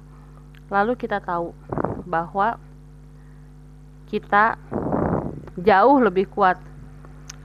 Lalu 0.67 0.99
kita 0.99 1.23
tahu 1.23 1.55
bahwa 2.03 2.59
kita 4.11 4.59
jauh 5.55 5.97
lebih 6.03 6.27
kuat 6.27 6.59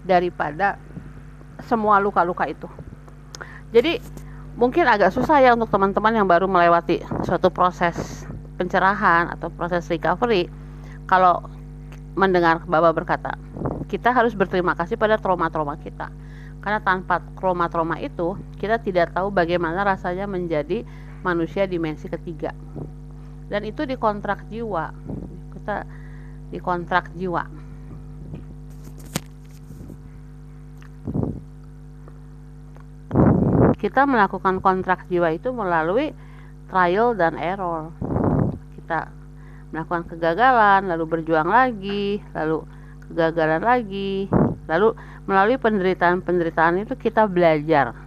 daripada 0.03 0.77
semua 1.65 2.01
luka-luka 2.03 2.49
itu 2.49 2.67
jadi 3.71 4.03
mungkin 4.59 4.85
agak 4.89 5.15
susah 5.15 5.41
ya 5.41 5.55
untuk 5.55 5.71
teman-teman 5.71 6.13
yang 6.13 6.27
baru 6.27 6.51
melewati 6.51 7.01
suatu 7.23 7.49
proses 7.49 8.27
pencerahan 8.59 9.33
atau 9.33 9.49
proses 9.49 9.87
recovery 9.89 10.51
kalau 11.07 11.43
mendengar 12.19 12.61
Bapak 12.67 12.93
berkata 12.93 13.39
kita 13.91 14.15
harus 14.15 14.39
berterima 14.39 14.79
kasih 14.79 14.95
pada 14.95 15.19
trauma-trauma 15.19 15.75
kita. 15.83 16.15
Karena 16.63 16.79
tanpa 16.79 17.19
trauma-trauma 17.35 17.99
itu, 17.99 18.39
kita 18.63 18.79
tidak 18.79 19.11
tahu 19.11 19.35
bagaimana 19.35 19.83
rasanya 19.83 20.31
menjadi 20.31 20.87
manusia 21.27 21.67
dimensi 21.67 22.07
ketiga. 22.07 22.55
Dan 23.51 23.67
itu 23.67 23.83
di 23.83 23.99
kontrak 23.99 24.47
jiwa. 24.47 24.95
Kita 25.59 25.83
di 26.55 26.59
kontrak 26.63 27.11
jiwa. 27.19 27.43
Kita 33.81 34.05
melakukan 34.05 34.61
kontrak 34.61 35.09
jiwa 35.09 35.33
itu 35.35 35.51
melalui 35.51 36.13
trial 36.69 37.17
dan 37.17 37.39
error. 37.41 37.91
Kita 38.77 39.09
melakukan 39.71 40.05
kegagalan, 40.11 40.91
lalu 40.91 41.05
berjuang 41.07 41.49
lagi, 41.49 42.21
lalu 42.35 42.67
kegagalan 43.11 43.63
lagi 43.67 44.31
lalu 44.71 44.95
melalui 45.27 45.59
penderitaan-penderitaan 45.59 46.87
itu 46.87 46.95
kita 46.95 47.27
belajar 47.27 47.99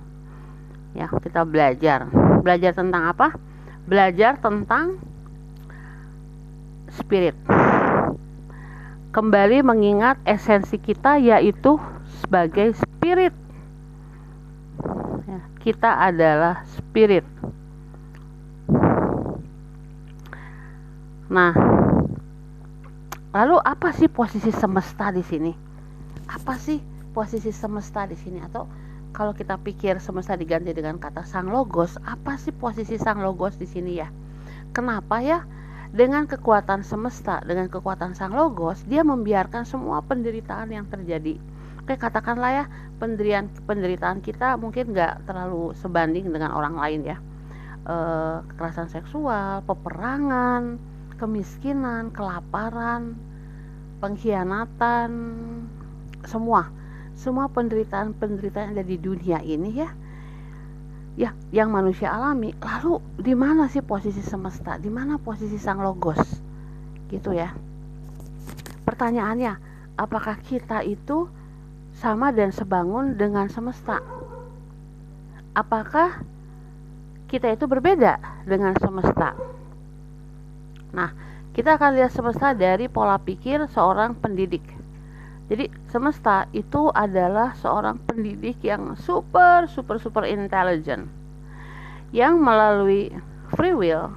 ya 0.95 1.11
kita 1.19 1.43
belajar 1.43 2.07
belajar 2.39 2.71
tentang 2.71 3.11
apa 3.11 3.35
belajar 3.83 4.39
tentang 4.39 4.95
spirit. 6.87 7.35
Kembali 9.11 9.59
mengingat 9.61 10.17
esensi 10.23 10.79
kita 10.79 11.19
yaitu 11.19 11.75
sebagai 12.23 12.73
spirit. 12.79 13.42
Ya, 15.23 15.39
kita 15.63 15.91
adalah 16.03 16.67
spirit. 16.67 17.23
Nah, 21.33 21.55
lalu 23.33 23.57
apa 23.63 23.89
sih 23.95 24.11
posisi 24.11 24.53
semesta 24.53 25.09
di 25.09 25.25
sini? 25.25 25.51
Apa 26.29 26.59
sih 26.61 26.77
posisi 27.15 27.49
semesta 27.49 28.05
di 28.05 28.13
sini? 28.13 28.37
Atau 28.43 28.69
kalau 29.13 29.33
kita 29.33 29.57
pikir 29.61 30.01
semesta 30.01 30.33
diganti 30.37 30.73
dengan 30.73 30.97
kata 30.97 31.25
sang 31.25 31.49
logos, 31.49 31.97
apa 32.05 32.37
sih 32.37 32.53
posisi 32.53 32.97
sang 32.97 33.21
logos 33.21 33.57
di 33.57 33.65
sini 33.69 33.97
ya? 33.97 34.09
Kenapa 34.73 35.21
ya? 35.21 35.45
Dengan 35.93 36.25
kekuatan 36.25 36.81
semesta, 36.81 37.37
dengan 37.45 37.69
kekuatan 37.69 38.17
sang 38.17 38.33
logos, 38.33 38.81
dia 38.89 39.05
membiarkan 39.05 39.61
semua 39.69 40.01
penderitaan 40.01 40.73
yang 40.73 40.89
terjadi. 40.89 41.37
Oke, 41.83 41.99
katakanlah 41.99 42.63
ya, 42.63 42.65
penderitaan 42.95 43.51
penderitaan 43.67 44.23
kita 44.23 44.55
mungkin 44.55 44.95
nggak 44.95 45.27
terlalu 45.27 45.75
sebanding 45.75 46.31
dengan 46.31 46.55
orang 46.55 46.79
lain 46.79 47.03
ya. 47.03 47.17
E, 47.83 47.95
kekerasan 48.47 48.87
seksual, 48.87 49.59
peperangan, 49.67 50.79
kemiskinan, 51.19 52.15
kelaparan, 52.15 53.19
pengkhianatan, 53.99 55.11
semua. 56.23 56.71
Semua 57.19 57.51
penderitaan-penderitaan 57.51 58.71
yang 58.71 58.75
ada 58.79 58.85
di 58.87 58.97
dunia 58.97 59.43
ini 59.43 59.83
ya 59.83 59.91
ya 61.13 61.29
yang 61.53 61.69
manusia 61.69 62.09
alami 62.09 62.57
lalu 62.57 62.97
di 63.21 63.35
mana 63.37 63.67
sih 63.69 63.83
posisi 63.83 64.23
semesta? 64.23 64.79
Di 64.79 64.87
mana 64.89 65.19
posisi 65.19 65.59
sang 65.59 65.83
logos? 65.83 66.19
Gitu 67.11 67.35
ya. 67.35 67.53
Pertanyaannya 68.87 69.53
apakah 69.99 70.41
kita 70.41 70.81
itu 70.81 71.29
sama 72.03 72.35
dan 72.35 72.51
sebangun 72.51 73.15
dengan 73.15 73.47
semesta. 73.47 74.03
Apakah 75.55 76.19
kita 77.31 77.55
itu 77.55 77.63
berbeda 77.63 78.19
dengan 78.43 78.75
semesta? 78.75 79.31
Nah 80.91 81.15
kita 81.55 81.79
akan 81.79 81.95
lihat 81.95 82.11
semesta 82.11 82.51
dari 82.51 82.91
pola 82.91 83.15
pikir 83.15 83.71
seorang 83.71 84.19
pendidik. 84.19 84.67
Jadi 85.47 85.71
semesta 85.87 86.43
itu 86.51 86.91
adalah 86.91 87.55
seorang 87.55 87.95
pendidik 88.03 88.59
yang 88.59 88.99
super 88.99 89.71
super 89.71 89.95
super 89.95 90.27
intelligent. 90.27 91.07
Yang 92.11 92.33
melalui 92.35 93.03
free 93.55 93.71
will 93.71 94.11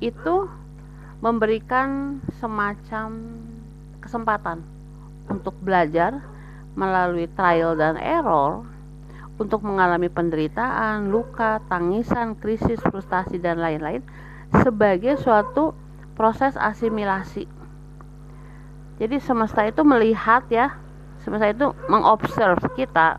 itu 0.00 0.48
memberikan 1.20 2.24
semacam 2.40 3.20
kesempatan 4.00 4.64
untuk 5.28 5.52
belajar 5.60 6.24
melalui 6.80 7.28
trial 7.36 7.76
dan 7.76 8.00
error 8.00 8.64
untuk 9.36 9.60
mengalami 9.60 10.08
penderitaan, 10.08 11.12
luka, 11.12 11.60
tangisan, 11.68 12.32
krisis, 12.40 12.80
frustasi 12.80 13.36
dan 13.36 13.60
lain-lain 13.60 14.00
sebagai 14.64 15.20
suatu 15.20 15.76
proses 16.16 16.56
asimilasi 16.56 17.60
jadi 19.00 19.16
semesta 19.16 19.64
itu 19.64 19.80
melihat 19.80 20.44
ya 20.52 20.76
semesta 21.24 21.48
itu 21.48 21.72
mengobserv 21.88 22.60
kita 22.76 23.16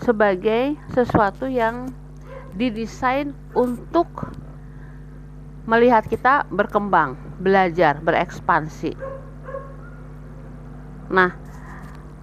sebagai 0.00 0.80
sesuatu 0.96 1.44
yang 1.44 1.92
didesain 2.56 3.36
untuk 3.52 4.08
melihat 5.68 6.08
kita 6.08 6.48
berkembang, 6.48 7.20
belajar, 7.36 8.00
berekspansi. 8.00 8.96
Nah, 11.10 11.30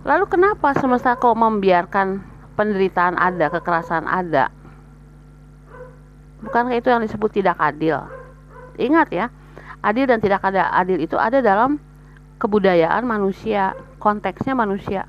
lalu 0.04 0.26
kenapa 0.28 0.76
semesta 0.76 1.16
kok 1.16 1.36
membiarkan 1.36 2.20
penderitaan 2.60 3.16
ada, 3.16 3.48
kekerasan 3.52 4.08
ada? 4.08 4.52
Bukankah 6.44 6.76
itu 6.76 6.92
yang 6.92 7.02
disebut 7.04 7.32
tidak 7.32 7.56
adil? 7.56 8.04
Ingat 8.76 9.08
ya, 9.16 9.32
adil 9.84 10.08
dan 10.08 10.24
tidak 10.24 10.40
ada 10.48 10.72
adil 10.72 11.04
itu 11.04 11.20
ada 11.20 11.44
dalam 11.44 11.76
kebudayaan 12.40 13.04
manusia 13.04 13.76
konteksnya 14.00 14.56
manusia 14.56 15.04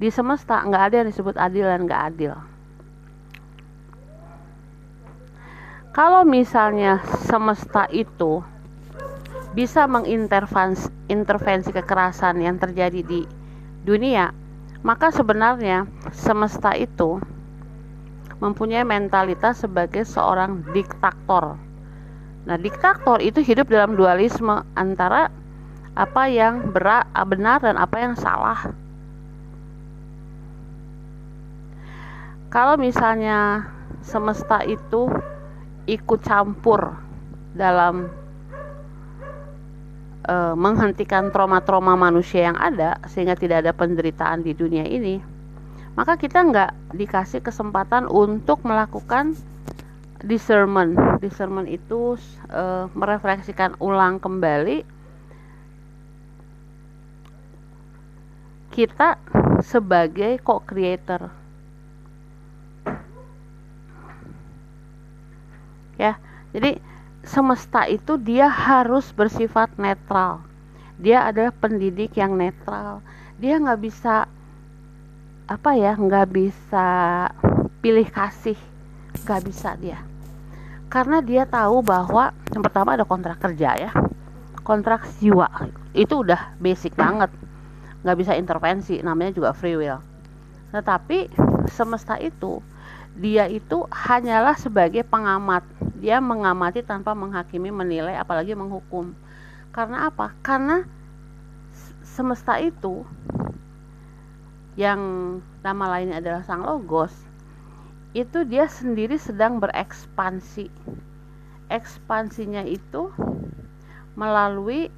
di 0.00 0.08
semesta 0.08 0.64
nggak 0.64 0.82
ada 0.90 0.94
yang 1.04 1.08
disebut 1.12 1.36
adil 1.36 1.68
dan 1.68 1.84
nggak 1.84 2.02
adil 2.12 2.32
kalau 5.92 6.24
misalnya 6.24 7.04
semesta 7.28 7.84
itu 7.92 8.40
bisa 9.58 9.90
mengintervensi 9.90 10.86
intervensi 11.10 11.74
kekerasan 11.74 12.38
yang 12.38 12.62
terjadi 12.62 13.02
di 13.02 13.26
dunia 13.82 14.30
maka 14.86 15.10
sebenarnya 15.10 15.90
semesta 16.14 16.78
itu 16.78 17.18
mempunyai 18.38 18.86
mentalitas 18.86 19.66
sebagai 19.66 20.06
seorang 20.06 20.62
diktator 20.70 21.58
Nah, 22.48 22.56
diktator 22.56 23.20
itu 23.20 23.44
hidup 23.44 23.68
dalam 23.68 23.92
dualisme 23.92 24.64
antara 24.72 25.28
apa 25.92 26.32
yang 26.32 26.72
benar 26.72 27.60
dan 27.60 27.76
apa 27.76 27.96
yang 28.00 28.16
salah. 28.16 28.72
Kalau 32.48 32.80
misalnya 32.80 33.68
semesta 34.00 34.64
itu 34.64 35.12
ikut 35.84 36.24
campur 36.24 36.96
dalam 37.52 38.08
e, 40.28 40.36
menghentikan 40.52 41.32
trauma-trauma 41.32 41.96
manusia 41.96 42.52
yang 42.52 42.58
ada 42.60 43.00
sehingga 43.08 43.32
tidak 43.32 43.64
ada 43.64 43.72
penderitaan 43.72 44.44
di 44.44 44.52
dunia 44.52 44.84
ini, 44.84 45.18
maka 45.96 46.14
kita 46.20 46.44
nggak 46.44 46.94
dikasih 46.94 47.40
kesempatan 47.42 48.06
untuk 48.06 48.62
melakukan 48.62 49.34
discernment. 50.22 50.94
Discernment 51.18 51.66
itu 51.66 52.14
uh, 52.50 52.86
merefleksikan 52.94 53.74
ulang 53.82 54.22
kembali 54.22 54.86
kita 58.70 59.18
sebagai 59.58 60.38
co-creator. 60.46 61.34
Ya 65.98 66.14
jadi 66.54 66.78
semesta 67.28 67.84
itu 67.84 68.16
dia 68.16 68.48
harus 68.48 69.12
bersifat 69.12 69.68
netral. 69.76 70.40
Dia 70.96 71.28
adalah 71.28 71.52
pendidik 71.52 72.16
yang 72.16 72.34
netral. 72.34 73.04
Dia 73.36 73.60
nggak 73.60 73.80
bisa 73.84 74.24
apa 75.48 75.70
ya 75.76 75.94
nggak 75.94 76.26
bisa 76.32 76.88
pilih 77.84 78.08
kasih. 78.08 78.56
Nggak 79.22 79.40
bisa 79.44 79.76
dia. 79.76 80.00
Karena 80.88 81.20
dia 81.20 81.44
tahu 81.44 81.84
bahwa 81.84 82.32
yang 82.48 82.64
pertama 82.64 82.96
ada 82.96 83.04
kontrak 83.04 83.36
kerja 83.38 83.76
ya. 83.76 83.92
Kontrak 84.64 85.04
jiwa. 85.20 85.52
Itu 85.92 86.24
udah 86.24 86.56
basic 86.56 86.96
banget. 86.96 87.28
Nggak 88.02 88.16
bisa 88.16 88.32
intervensi. 88.40 89.04
Namanya 89.04 89.36
juga 89.36 89.52
free 89.52 89.76
will. 89.76 90.00
Tetapi 90.72 91.28
semesta 91.68 92.16
itu 92.16 92.64
dia 93.18 93.50
itu 93.50 93.84
hanyalah 93.90 94.54
sebagai 94.54 95.02
pengamat. 95.02 95.66
Dia 95.98 96.22
mengamati 96.22 96.86
tanpa 96.86 97.12
menghakimi 97.18 97.74
menilai 97.74 98.14
apalagi 98.14 98.54
menghukum. 98.54 99.10
Karena 99.74 100.06
apa? 100.06 100.32
Karena 100.40 100.86
semesta 102.06 102.62
itu 102.62 103.02
yang 104.78 104.98
nama 105.66 105.98
lainnya 105.98 106.22
adalah 106.22 106.46
sang 106.46 106.62
logos 106.62 107.10
itu 108.16 108.46
dia 108.48 108.70
sendiri 108.70 109.20
sedang 109.20 109.60
berekspansi. 109.60 110.70
Ekspansinya 111.68 112.64
itu 112.64 113.12
melalui 114.16 114.88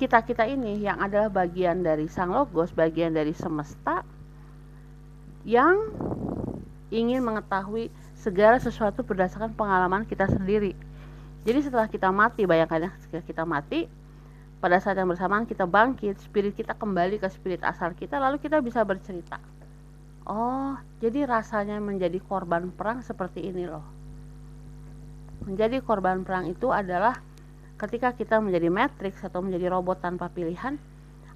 kita-kita 0.00 0.48
ini 0.48 0.80
yang 0.80 0.96
adalah 0.96 1.28
bagian 1.28 1.84
dari 1.84 2.08
sang 2.08 2.32
logos, 2.32 2.72
bagian 2.72 3.12
dari 3.12 3.36
semesta 3.36 4.00
yang 5.44 5.76
ingin 6.90 7.22
mengetahui 7.24 7.88
segala 8.18 8.60
sesuatu 8.60 9.00
berdasarkan 9.06 9.56
pengalaman 9.56 10.04
kita 10.04 10.28
sendiri. 10.28 10.76
Jadi 11.46 11.58
setelah 11.64 11.88
kita 11.88 12.12
mati, 12.12 12.44
bayangkan 12.44 12.86
ya, 12.86 12.92
setelah 13.00 13.24
kita 13.24 13.42
mati, 13.48 13.88
pada 14.60 14.76
saat 14.76 15.00
yang 15.00 15.08
bersamaan 15.08 15.48
kita 15.48 15.64
bangkit, 15.64 16.20
spirit 16.20 16.52
kita 16.52 16.76
kembali 16.76 17.16
ke 17.16 17.32
spirit 17.32 17.64
asal 17.64 17.96
kita, 17.96 18.20
lalu 18.20 18.36
kita 18.36 18.60
bisa 18.60 18.84
bercerita 18.84 19.40
Oh, 20.30 20.78
jadi 21.02 21.26
rasanya 21.26 21.82
menjadi 21.82 22.20
korban 22.22 22.70
perang 22.70 23.02
seperti 23.02 23.50
ini 23.50 23.66
loh. 23.66 23.82
Menjadi 25.42 25.82
korban 25.82 26.22
perang 26.22 26.46
itu 26.46 26.70
adalah 26.70 27.18
ketika 27.74 28.12
kita 28.12 28.38
menjadi 28.38 28.68
matrix 28.68 29.24
atau 29.26 29.42
menjadi 29.42 29.72
robot 29.74 29.98
tanpa 29.98 30.30
pilihan 30.30 30.76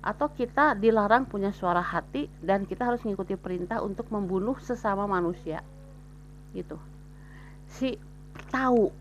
atau 0.05 0.29
kita 0.29 0.77
dilarang 0.77 1.25
punya 1.25 1.49
suara 1.49 1.81
hati 1.81 2.29
dan 2.45 2.69
kita 2.69 2.85
harus 2.85 3.01
mengikuti 3.09 3.40
perintah 3.40 3.81
untuk 3.81 4.12
membunuh 4.12 4.61
sesama 4.61 5.09
manusia. 5.09 5.64
Gitu. 6.53 6.79
si 7.67 7.99
tahu 8.55 8.95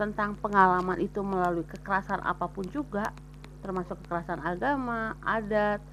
tentang 0.00 0.32
pengalaman 0.40 0.96
itu 0.96 1.20
melalui 1.20 1.68
kekerasan 1.68 2.24
apa 2.24 2.48
pun 2.48 2.64
juga 2.72 3.12
termasuk 3.60 4.00
kekerasan 4.06 4.40
agama, 4.40 5.18
adat, 5.20 5.84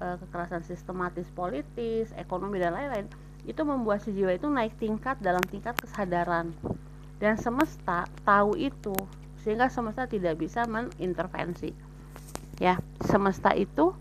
eh, 0.00 0.16
kekerasan 0.24 0.64
sistematis 0.64 1.28
politis, 1.36 2.14
ekonomi 2.16 2.56
dan 2.56 2.72
lain-lain 2.72 3.10
itu 3.44 3.60
membuat 3.66 4.00
si 4.00 4.16
jiwa 4.16 4.32
itu 4.32 4.48
naik 4.48 4.72
tingkat 4.80 5.20
dalam 5.20 5.42
tingkat 5.52 5.76
kesadaran 5.76 6.56
dan 7.20 7.36
semesta 7.36 8.08
tahu 8.24 8.56
itu 8.56 8.96
sehingga 9.44 9.68
semesta 9.68 10.08
tidak 10.08 10.40
bisa 10.40 10.64
mengintervensi 10.64 11.70
ya 12.56 12.80
semesta 13.04 13.52
itu 13.52 13.92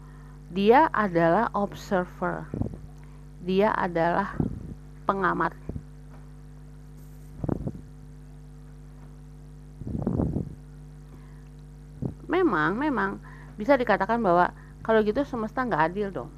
dia 0.52 0.88
adalah 0.94 1.52
observer. 1.52 2.48
Dia 3.44 3.76
adalah 3.76 4.34
pengamat. 5.04 5.54
Memang 12.26 12.76
memang 12.76 13.22
bisa 13.56 13.78
dikatakan 13.78 14.20
bahwa 14.20 14.52
kalau 14.82 15.04
gitu 15.04 15.22
semesta 15.28 15.62
nggak 15.62 15.84
adil 15.92 16.08
dong. 16.12 16.32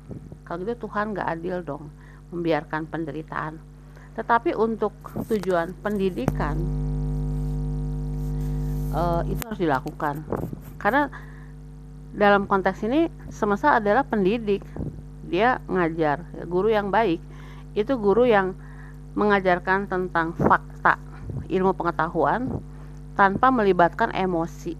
Kalau 0.44 0.64
gitu 0.64 0.88
Tuhan 0.88 1.14
nggak 1.14 1.28
adil 1.38 1.62
dong 1.64 1.92
membiarkan 2.34 2.90
penderitaan. 2.90 3.60
Tetapi 4.18 4.58
untuk 4.58 4.98
tujuan 5.30 5.78
pendidikan 5.80 6.58
uh, 8.98 9.22
itu 9.30 9.42
harus 9.46 9.62
dilakukan. 9.62 10.26
Karena 10.82 11.10
dalam 12.18 12.50
konteks 12.50 12.82
ini 12.84 13.08
semesta 13.30 13.78
adalah 13.78 14.02
pendidik 14.02 14.66
dia 15.30 15.62
ngajar 15.70 16.26
guru 16.50 16.74
yang 16.74 16.90
baik 16.90 17.22
itu 17.78 17.94
guru 17.94 18.26
yang 18.26 18.58
mengajarkan 19.14 19.86
tentang 19.86 20.34
fakta 20.34 20.98
ilmu 21.48 21.78
pengetahuan 21.78 22.50
tanpa 23.14 23.54
melibatkan 23.54 24.10
emosi 24.18 24.74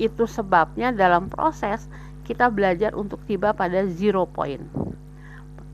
itu 0.00 0.24
sebabnya 0.24 0.90
dalam 0.90 1.30
proses 1.30 1.86
kita 2.24 2.46
belajar 2.46 2.94
untuk 2.94 3.18
tiba 3.26 3.50
pada 3.50 3.82
zero 3.90 4.22
point. 4.22 4.62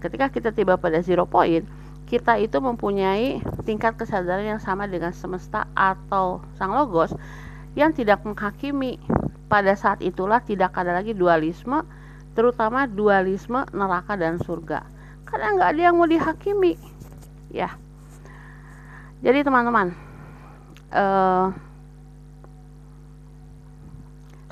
Ketika 0.00 0.32
kita 0.32 0.50
tiba 0.56 0.80
pada 0.80 1.04
zero 1.04 1.28
point, 1.28 1.68
kita 2.08 2.40
itu 2.40 2.56
mempunyai 2.58 3.44
tingkat 3.68 4.00
kesadaran 4.00 4.56
yang 4.56 4.62
sama 4.62 4.88
dengan 4.88 5.12
semesta 5.12 5.68
atau 5.76 6.40
sang 6.56 6.72
logos 6.72 7.12
yang 7.76 7.92
tidak 7.92 8.24
menghakimi. 8.24 8.96
Pada 9.46 9.78
saat 9.78 10.02
itulah 10.02 10.42
tidak 10.42 10.74
ada 10.74 10.98
lagi 10.98 11.14
dualisme, 11.14 11.86
terutama 12.34 12.90
dualisme 12.90 13.62
neraka 13.70 14.18
dan 14.18 14.42
surga. 14.42 14.82
Karena 15.26 15.54
nggak 15.54 15.70
ada 15.74 15.80
yang 15.80 15.94
mau 15.98 16.10
dihakimi, 16.10 16.74
ya. 17.50 17.74
Jadi 19.22 19.46
teman-teman, 19.46 19.94
uh, 20.94 21.50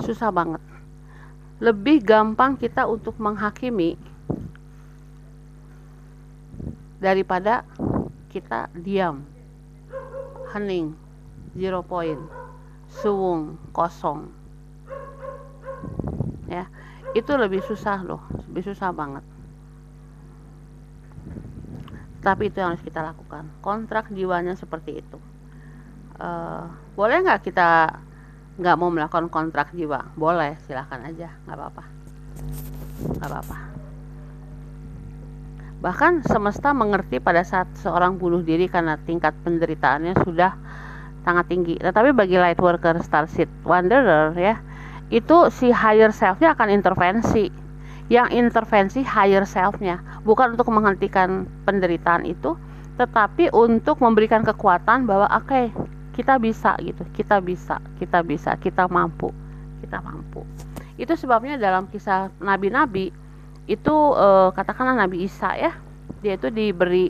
susah 0.05 0.29
banget 0.29 0.61
lebih 1.57 2.03
gampang 2.03 2.59
kita 2.59 2.83
untuk 2.83 3.15
menghakimi 3.15 3.95
daripada 6.99 7.63
kita 8.27 8.67
diam 8.75 9.23
hening 10.51 10.91
zero 11.55 11.79
point 11.79 12.19
suwung 12.91 13.55
kosong 13.71 14.27
ya. 16.55 16.65
Itu 17.11 17.35
lebih 17.35 17.63
susah 17.63 17.99
loh 18.03 18.23
lebih 18.55 18.71
susah 18.71 18.95
banget. 18.95 19.19
Tapi 22.23 22.47
itu 22.47 22.63
yang 22.63 22.71
harus 22.71 22.79
kita 22.87 23.03
lakukan. 23.03 23.51
Kontrak 23.59 24.07
jiwanya 24.15 24.55
seperti 24.55 25.03
itu. 25.03 25.19
Uh, 26.15 26.71
boleh 26.95 27.19
nggak 27.19 27.43
kita 27.43 27.99
nggak 28.55 28.75
mau 28.79 28.87
melakukan 28.87 29.27
kontrak 29.27 29.75
jiwa? 29.75 30.07
Boleh 30.15 30.55
silahkan 30.63 31.03
aja 31.03 31.35
nggak 31.43 31.57
apa-apa. 31.59 31.83
Nggak 33.19 33.27
apa-apa. 33.27 33.57
Bahkan 35.83 36.23
semesta 36.23 36.71
mengerti 36.71 37.19
pada 37.19 37.43
saat 37.43 37.67
seorang 37.83 38.15
bunuh 38.15 38.39
diri 38.39 38.71
karena 38.71 38.95
tingkat 39.03 39.35
penderitaannya 39.43 40.15
sudah 40.23 40.55
sangat 41.27 41.45
tinggi. 41.51 41.75
Tetapi 41.75 42.15
bagi 42.15 42.39
light 42.39 42.63
worker 42.63 43.03
starseed 43.03 43.51
wanderer 43.67 44.31
ya 44.39 44.63
itu 45.13 45.37
si 45.53 45.69
higher 45.69 46.09
selfnya 46.09 46.57
akan 46.57 46.69
intervensi. 46.73 47.51
Yang 48.05 48.37
intervensi 48.37 49.01
higher 49.01 49.49
selfnya 49.49 49.97
bukan 50.21 50.53
untuk 50.53 50.69
menghentikan 50.69 51.49
penderitaan 51.65 52.25
itu 52.25 52.53
tetapi 52.95 53.51
untuk 53.51 53.99
memberikan 53.99 54.45
kekuatan 54.45 55.03
bahwa 55.03 55.27
oke 55.27 55.49
okay, 55.49 55.65
kita 56.13 56.37
bisa 56.37 56.77
gitu. 56.81 57.01
Kita 57.17 57.41
bisa 57.41 57.81
kita 57.97 58.21
bisa 58.21 58.53
kita 58.61 58.85
mampu 58.85 59.33
kita 59.81 60.01
mampu. 60.01 60.45
Itu 60.97 61.13
sebabnya 61.17 61.57
dalam 61.57 61.89
kisah 61.89 62.33
nabi-nabi 62.41 63.13
itu 63.65 63.95
e, 64.13 64.27
katakanlah 64.53 64.93
Nabi 64.93 65.25
Isa 65.25 65.57
ya 65.57 65.73
dia 66.21 66.37
itu 66.37 66.53
diberi 66.53 67.09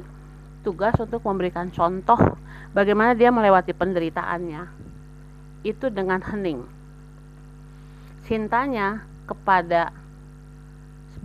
tugas 0.64 0.96
untuk 1.00 1.20
memberikan 1.28 1.68
contoh 1.72 2.40
bagaimana 2.72 3.16
dia 3.16 3.32
melewati 3.32 3.76
penderitaannya. 3.76 4.64
Itu 5.68 5.92
dengan 5.92 6.24
hening 6.24 6.75
cintanya 8.26 9.06
kepada 9.26 9.94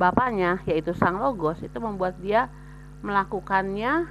bapaknya 0.01 0.65
yaitu 0.65 0.97
sang 0.97 1.21
logos 1.21 1.61
itu 1.61 1.77
membuat 1.77 2.17
dia 2.25 2.49
melakukannya 3.05 4.09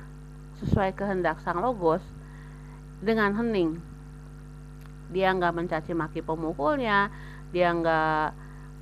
sesuai 0.62 0.93
kehendak 0.93 1.41
sang 1.41 1.58
logos 1.62 2.04
dengan 3.02 3.34
hening. 3.34 3.82
Dia 5.10 5.34
nggak 5.34 5.56
mencaci 5.56 5.97
maki 5.97 6.21
pemukulnya 6.21 7.10
dia 7.49 7.73
nggak 7.73 8.25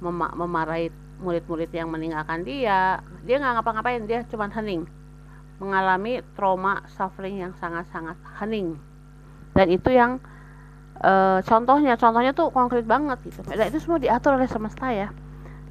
mem 0.04 0.20
memarahi 0.36 0.92
murid-murid 1.18 1.72
yang 1.74 1.90
meninggalkan 1.90 2.44
dia. 2.44 3.02
Dia 3.26 3.36
nggak 3.42 3.54
ngapa-ngapain 3.62 4.04
dia 4.06 4.22
cuma 4.28 4.52
hening. 4.52 4.86
Mengalami 5.58 6.22
trauma 6.38 6.86
suffering 6.94 7.42
yang 7.42 7.54
sangat-sangat 7.58 8.20
hening. 8.38 8.78
Dan 9.58 9.74
itu 9.74 9.90
yang 9.90 10.22
e, 10.98 11.14
contohnya 11.46 11.94
contohnya 11.96 12.32
tuh 12.34 12.50
konkret 12.50 12.84
banget 12.84 13.22
gitu 13.26 13.42
dan 13.46 13.70
itu 13.70 13.80
semua 13.82 14.02
diatur 14.02 14.36
oleh 14.38 14.50
semesta 14.50 14.90
ya 14.90 15.10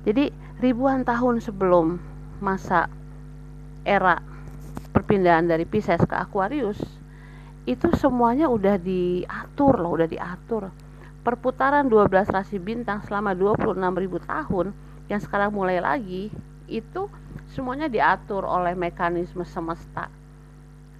jadi 0.06 0.30
ribuan 0.62 1.02
tahun 1.02 1.42
sebelum 1.42 1.98
masa 2.38 2.86
era 3.86 4.20
perpindahan 4.94 5.46
dari 5.46 5.68
Pisces 5.68 6.00
ke 6.02 6.16
Aquarius 6.16 6.80
itu 7.66 7.90
semuanya 7.98 8.46
udah 8.46 8.78
diatur 8.78 9.74
loh, 9.82 9.98
udah 9.98 10.06
diatur. 10.06 10.70
Perputaran 11.26 11.90
12 11.90 12.30
rasi 12.30 12.62
bintang 12.62 13.02
selama 13.02 13.34
26.000 13.34 13.74
tahun 14.22 14.66
yang 15.10 15.20
sekarang 15.20 15.50
mulai 15.50 15.82
lagi 15.82 16.30
itu 16.70 17.10
semuanya 17.50 17.90
diatur 17.90 18.46
oleh 18.46 18.78
mekanisme 18.78 19.42
semesta. 19.42 20.06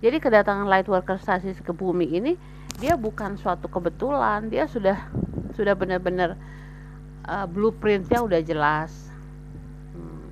Jadi 0.03 0.19
kedatangan 0.19 0.67
light 0.67 0.91
worker 0.91 1.17
stasis 1.23 1.63
ke 1.63 1.71
bumi 1.71 2.11
ini 2.19 2.35
dia 2.77 2.95
bukan 2.95 3.41
suatu 3.41 3.69
kebetulan, 3.69 4.53
dia 4.53 4.69
sudah 4.69 5.09
sudah 5.57 5.73
benar-benar 5.73 6.37
uh, 7.25 7.47
blueprintnya 7.49 8.21
udah 8.21 8.41
jelas. 8.45 8.93
Hmm. 9.97 10.29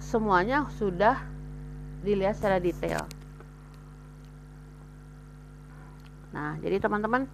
Semuanya 0.00 0.64
sudah 0.80 1.20
dilihat 2.04 2.36
secara 2.36 2.60
detail. 2.60 3.04
Nah, 6.34 6.58
jadi 6.60 6.82
teman-teman, 6.82 7.30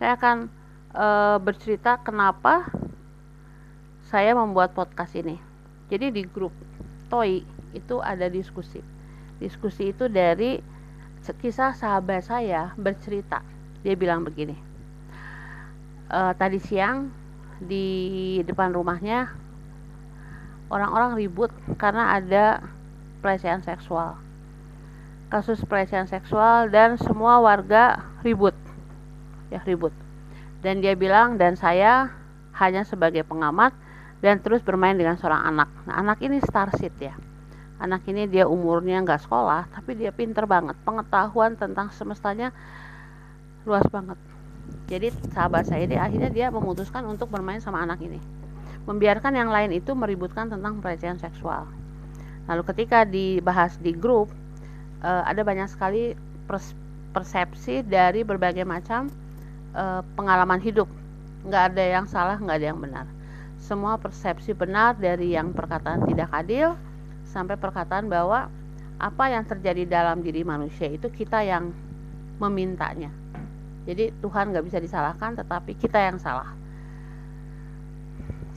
saya 0.00 0.16
akan 0.16 0.48
e, 0.96 1.06
bercerita 1.44 2.00
kenapa 2.00 2.64
saya 4.08 4.32
membuat 4.32 4.72
podcast 4.72 5.12
ini. 5.20 5.36
Jadi 5.92 6.08
di 6.08 6.22
grup 6.24 6.56
Toy 7.12 7.44
itu 7.76 7.96
ada 8.00 8.26
diskusi. 8.32 8.80
Diskusi 9.36 9.92
itu 9.92 10.08
dari 10.08 10.58
kisah 11.22 11.76
sahabat 11.76 12.24
saya 12.24 12.72
bercerita. 12.74 13.44
Dia 13.84 13.94
bilang 13.94 14.24
begini. 14.26 14.56
E, 16.08 16.20
tadi 16.38 16.58
siang 16.58 17.12
di 17.58 18.38
depan 18.46 18.70
rumahnya 18.70 19.28
orang-orang 20.70 21.18
ribut 21.18 21.50
karena 21.80 22.14
ada 22.14 22.62
pelecehan 23.18 23.64
seksual 23.64 24.14
kasus 25.28 25.60
pelecehan 25.66 26.08
seksual 26.08 26.72
dan 26.72 26.96
semua 26.96 27.42
warga 27.42 28.00
ribut 28.24 28.56
ya 29.52 29.60
ribut 29.66 29.92
dan 30.64 30.80
dia 30.80 30.96
bilang 30.96 31.36
dan 31.36 31.58
saya 31.58 32.08
hanya 32.56 32.86
sebagai 32.86 33.26
pengamat 33.28 33.76
dan 34.24 34.40
terus 34.40 34.64
bermain 34.64 34.96
dengan 34.96 35.20
seorang 35.20 35.44
anak 35.44 35.68
nah, 35.84 36.00
anak 36.00 36.18
ini 36.24 36.40
starseed 36.40 36.94
ya 36.96 37.14
anak 37.78 38.02
ini 38.10 38.26
dia 38.26 38.44
umurnya 38.44 38.98
nggak 39.02 39.22
sekolah 39.26 39.70
tapi 39.70 39.94
dia 39.94 40.10
pinter 40.10 40.44
banget. 40.44 40.74
Pengetahuan 40.82 41.54
tentang 41.54 41.90
semestanya 41.94 42.50
luas 43.66 43.86
banget. 43.90 44.18
Jadi 44.88 45.12
sahabat 45.32 45.68
saya 45.68 45.84
ini 45.84 45.96
akhirnya 45.96 46.30
dia 46.32 46.46
memutuskan 46.48 47.04
untuk 47.04 47.28
bermain 47.28 47.60
sama 47.60 47.84
anak 47.84 48.00
ini. 48.04 48.20
Membiarkan 48.88 49.36
yang 49.36 49.52
lain 49.52 49.76
itu 49.76 49.92
meributkan 49.92 50.48
tentang 50.48 50.80
pelecehan 50.80 51.20
seksual. 51.20 51.68
Lalu 52.48 52.62
ketika 52.72 53.04
dibahas 53.04 53.76
di 53.76 53.92
grup 53.92 54.32
uh, 55.04 55.22
ada 55.28 55.44
banyak 55.44 55.68
sekali 55.68 56.16
pers 56.48 56.72
persepsi 57.12 57.84
dari 57.84 58.24
berbagai 58.24 58.64
macam 58.64 59.12
uh, 59.76 60.00
pengalaman 60.16 60.60
hidup. 60.60 60.88
Nggak 61.44 61.62
ada 61.74 61.84
yang 61.84 62.06
salah 62.08 62.40
nggak 62.40 62.56
ada 62.56 62.66
yang 62.72 62.80
benar. 62.80 63.06
Semua 63.60 64.00
persepsi 64.00 64.56
benar 64.56 64.96
dari 64.96 65.36
yang 65.36 65.52
perkataan 65.52 66.08
tidak 66.08 66.32
adil 66.32 66.72
sampai 67.30 67.60
perkataan 67.60 68.08
bahwa 68.08 68.48
apa 68.98 69.24
yang 69.30 69.46
terjadi 69.46 69.86
dalam 69.86 70.24
diri 70.24 70.42
manusia 70.42 70.90
itu 70.90 71.06
kita 71.12 71.44
yang 71.44 71.70
memintanya 72.42 73.12
jadi 73.86 74.10
Tuhan 74.18 74.50
nggak 74.50 74.66
bisa 74.66 74.78
disalahkan 74.82 75.38
tetapi 75.38 75.78
kita 75.78 75.98
yang 76.00 76.18
salah 76.18 76.50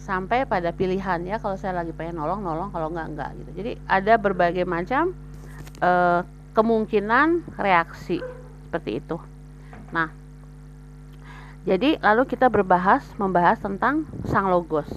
sampai 0.02 0.50
pada 0.50 0.74
pilihan 0.74 1.22
ya 1.24 1.38
kalau 1.38 1.54
saya 1.56 1.78
lagi 1.78 1.94
pengen 1.94 2.18
nolong 2.18 2.42
nolong 2.42 2.74
kalau 2.74 2.90
nggak 2.90 3.08
nggak 3.14 3.30
gitu 3.38 3.52
jadi 3.62 3.72
ada 3.86 4.14
berbagai 4.18 4.66
macam 4.66 5.14
uh, 5.84 6.26
kemungkinan 6.58 7.46
reaksi 7.62 8.18
seperti 8.66 8.98
itu 8.98 9.22
nah 9.94 10.10
jadi 11.62 12.02
lalu 12.02 12.26
kita 12.26 12.50
berbahas 12.50 13.06
membahas 13.22 13.62
tentang 13.62 14.10
sang 14.26 14.50
logos. 14.50 14.90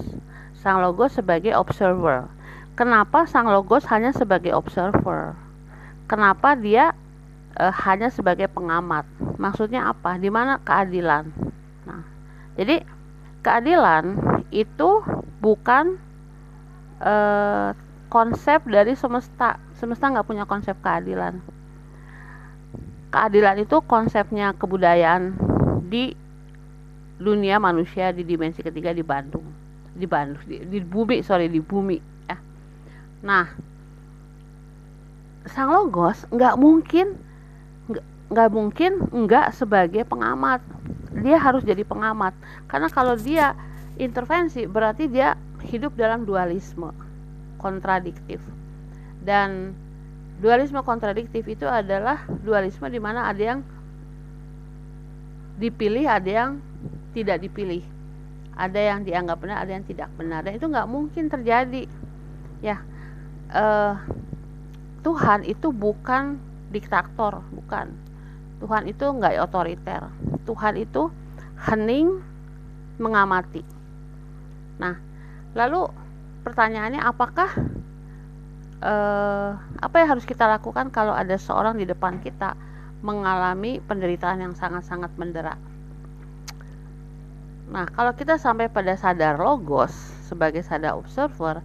Sang 0.64 0.80
logos 0.80 1.12
sebagai 1.12 1.52
observer. 1.52 2.24
Kenapa 2.74 3.22
sang 3.30 3.46
logos 3.46 3.87
hanya 3.87 4.10
sebagai 4.10 4.50
observer? 4.50 5.38
Kenapa 6.10 6.58
dia 6.58 6.90
e, 7.54 7.64
hanya 7.87 8.10
sebagai 8.10 8.50
pengamat? 8.50 9.06
Maksudnya 9.38 9.94
apa? 9.94 10.18
Di 10.18 10.26
mana 10.26 10.58
keadilan? 10.58 11.30
Nah, 11.87 12.02
jadi 12.58 12.82
keadilan 13.46 14.18
itu 14.50 15.06
bukan 15.38 16.02
e, 16.98 17.14
konsep 18.10 18.66
dari 18.66 18.98
semesta. 18.98 19.62
Semesta 19.78 20.10
nggak 20.10 20.26
punya 20.26 20.42
konsep 20.42 20.74
keadilan. 20.82 21.38
Keadilan 23.14 23.62
itu 23.62 23.78
konsepnya 23.87 24.50
kebudayaan 24.58 25.38
di 25.87 26.18
dunia 27.22 27.62
manusia 27.62 28.10
di 28.10 28.26
dimensi 28.26 28.58
ketiga 28.66 28.90
di 28.90 29.06
Bandung 29.06 29.46
di 29.94 30.10
Bandung 30.10 30.42
di, 30.42 30.58
di 30.66 30.82
bumi 30.82 31.22
sorry 31.22 31.46
di 31.46 31.62
bumi 31.62 32.13
nah 33.24 33.48
sang 35.48 35.72
logos 35.72 36.28
nggak 36.28 36.54
mungkin 36.60 37.16
nggak 38.34 38.50
mungkin 38.50 38.92
nggak 39.12 39.54
sebagai 39.54 40.02
pengamat. 40.08 40.58
Dia 41.14 41.38
harus 41.38 41.62
jadi 41.62 41.87
pengamat. 41.87 42.34
Karena 42.66 42.90
kalau 42.90 43.14
dia 43.14 43.54
intervensi 44.00 44.66
berarti 44.66 45.06
dia 45.06 45.38
hidup 45.70 45.94
dalam 45.94 46.26
dualisme 46.26 46.90
kontradiktif. 47.62 48.42
Dan 49.22 49.76
dualisme 50.42 50.82
kontradiktif 50.82 51.46
itu 51.46 51.68
adalah 51.68 52.26
dualisme 52.42 52.90
di 52.90 52.98
mana 52.98 53.30
ada 53.30 53.54
yang 53.54 53.60
dipilih 55.54 56.10
ada 56.10 56.30
yang 56.30 56.50
tidak 57.14 57.38
dipilih. 57.38 57.87
Ada 58.58 58.94
yang 58.94 59.06
dianggap 59.06 59.38
benar 59.38 59.62
ada 59.62 59.78
yang 59.78 59.87
tidak 59.87 60.10
benar. 60.18 60.42
Dan 60.42 60.58
itu 60.58 60.66
nggak 60.66 60.90
mungkin 60.90 61.30
terjadi. 61.30 61.87
Ya 62.58 62.82
uh, 63.52 63.94
Tuhan 65.04 65.44
itu 65.44 65.68
bukan 65.74 66.40
diktator 66.72 67.44
bukan. 67.52 67.92
Tuhan 68.62 68.88
itu 68.88 69.04
nggak 69.04 69.37
otoriter. 69.44 70.09
Tuhan 70.48 70.80
itu 70.80 71.12
hening 71.68 72.22
mengamati. 72.96 73.61
Nah 74.80 74.96
lalu 75.52 75.90
pertanyaannya 76.46 77.02
apakah 77.04 77.50
uh, 78.80 79.50
apa 79.80 79.94
yang 80.00 80.09
harus 80.16 80.24
kita 80.24 80.48
lakukan 80.48 80.88
kalau 80.88 81.12
ada 81.12 81.37
seorang 81.37 81.76
di 81.76 81.85
depan 81.85 82.22
kita 82.24 82.57
mengalami 83.04 83.85
penderitaan 83.85 84.40
yang 84.40 84.54
sangat-sangat 84.57 85.12
menderak 85.20 85.61
Nah, 87.64 87.88
kalau 87.88 88.12
kita 88.12 88.37
sampai 88.37 88.68
pada 88.68 88.92
sadar 88.92 89.40
logos 89.40 89.90
sebagai 90.28 90.61
sadar 90.61 91.00
observer, 91.00 91.64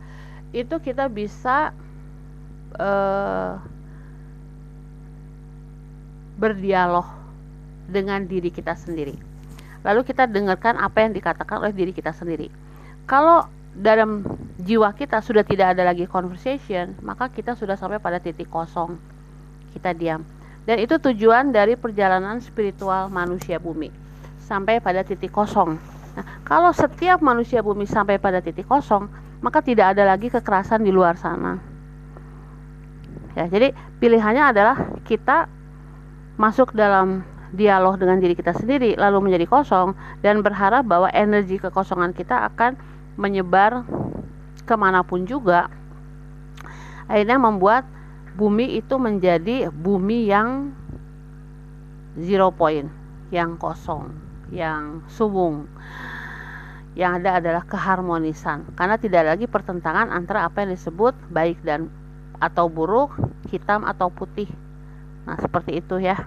itu 0.50 0.76
kita 0.82 1.06
bisa 1.10 1.72
uh, 2.78 3.62
berdialog 6.40 7.06
dengan 7.90 8.24
diri 8.26 8.50
kita 8.50 8.74
sendiri. 8.74 9.14
Lalu 9.84 10.02
kita 10.08 10.28
dengarkan 10.28 10.80
apa 10.80 11.04
yang 11.04 11.12
dikatakan 11.16 11.64
oleh 11.64 11.74
diri 11.76 11.92
kita 11.92 12.12
sendiri. 12.12 12.52
Kalau 13.10 13.48
dalam 13.74 14.26
jiwa 14.60 14.92
kita 14.92 15.24
sudah 15.24 15.46
tidak 15.46 15.78
ada 15.78 15.88
lagi 15.88 16.10
conversation, 16.10 16.98
maka 17.06 17.32
kita 17.32 17.56
sudah 17.56 17.80
sampai 17.80 18.02
pada 18.02 18.20
titik 18.20 18.50
kosong. 18.50 19.00
Kita 19.74 19.94
diam. 19.94 20.26
Dan 20.68 20.84
itu 20.84 21.00
tujuan 21.00 21.50
dari 21.50 21.74
perjalanan 21.74 22.38
spiritual 22.44 23.10
manusia 23.10 23.58
bumi 23.58 23.90
sampai 24.44 24.82
pada 24.82 25.06
titik 25.06 25.34
kosong. 25.34 25.78
Nah, 26.18 26.26
kalau 26.46 26.74
setiap 26.74 27.22
manusia 27.22 27.62
bumi 27.62 27.86
sampai 27.86 28.18
pada 28.18 28.42
titik 28.42 28.66
kosong, 28.66 29.10
maka 29.40 29.64
tidak 29.64 29.96
ada 29.96 30.04
lagi 30.04 30.28
kekerasan 30.28 30.84
di 30.84 30.92
luar 30.92 31.16
sana. 31.16 31.60
Ya, 33.38 33.48
jadi 33.48 33.72
pilihannya 34.04 34.44
adalah 34.52 34.76
kita 35.08 35.48
masuk 36.36 36.76
dalam 36.76 37.24
dialog 37.52 37.98
dengan 37.98 38.22
diri 38.22 38.38
kita 38.38 38.54
sendiri 38.54 38.94
lalu 38.94 39.30
menjadi 39.30 39.50
kosong 39.50 39.98
dan 40.22 40.46
berharap 40.46 40.86
bahwa 40.86 41.10
energi 41.10 41.58
kekosongan 41.58 42.14
kita 42.14 42.46
akan 42.54 42.78
menyebar 43.18 43.84
ke 44.70 44.76
mana 44.78 45.02
pun 45.02 45.26
juga 45.26 45.66
akhirnya 47.10 47.42
membuat 47.42 47.90
bumi 48.38 48.78
itu 48.78 48.96
menjadi 49.02 49.74
bumi 49.74 50.30
yang 50.30 50.72
zero 52.22 52.54
point 52.54 52.88
yang 53.34 53.58
kosong 53.58 54.14
yang 54.54 55.02
subung 55.10 55.66
yang 57.00 57.24
ada 57.24 57.40
adalah 57.40 57.64
keharmonisan. 57.64 58.76
Karena 58.76 59.00
tidak 59.00 59.32
lagi 59.32 59.48
pertentangan 59.48 60.12
antara 60.12 60.44
apa 60.44 60.68
yang 60.68 60.76
disebut 60.76 61.16
baik 61.32 61.64
dan 61.64 61.88
atau 62.44 62.68
buruk 62.68 63.16
hitam 63.48 63.88
atau 63.88 64.12
putih. 64.12 64.52
Nah 65.24 65.40
seperti 65.40 65.80
itu 65.80 65.96
ya. 66.04 66.20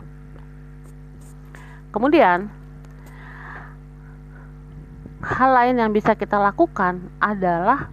Kemudian 1.93 2.49
hal 5.21 5.51
lain 5.53 5.77
yang 5.77 5.93
bisa 5.93 6.17
kita 6.17 6.41
lakukan 6.41 7.05
adalah 7.21 7.93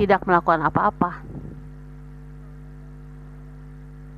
tidak 0.00 0.24
melakukan 0.24 0.64
apa-apa. 0.64 1.20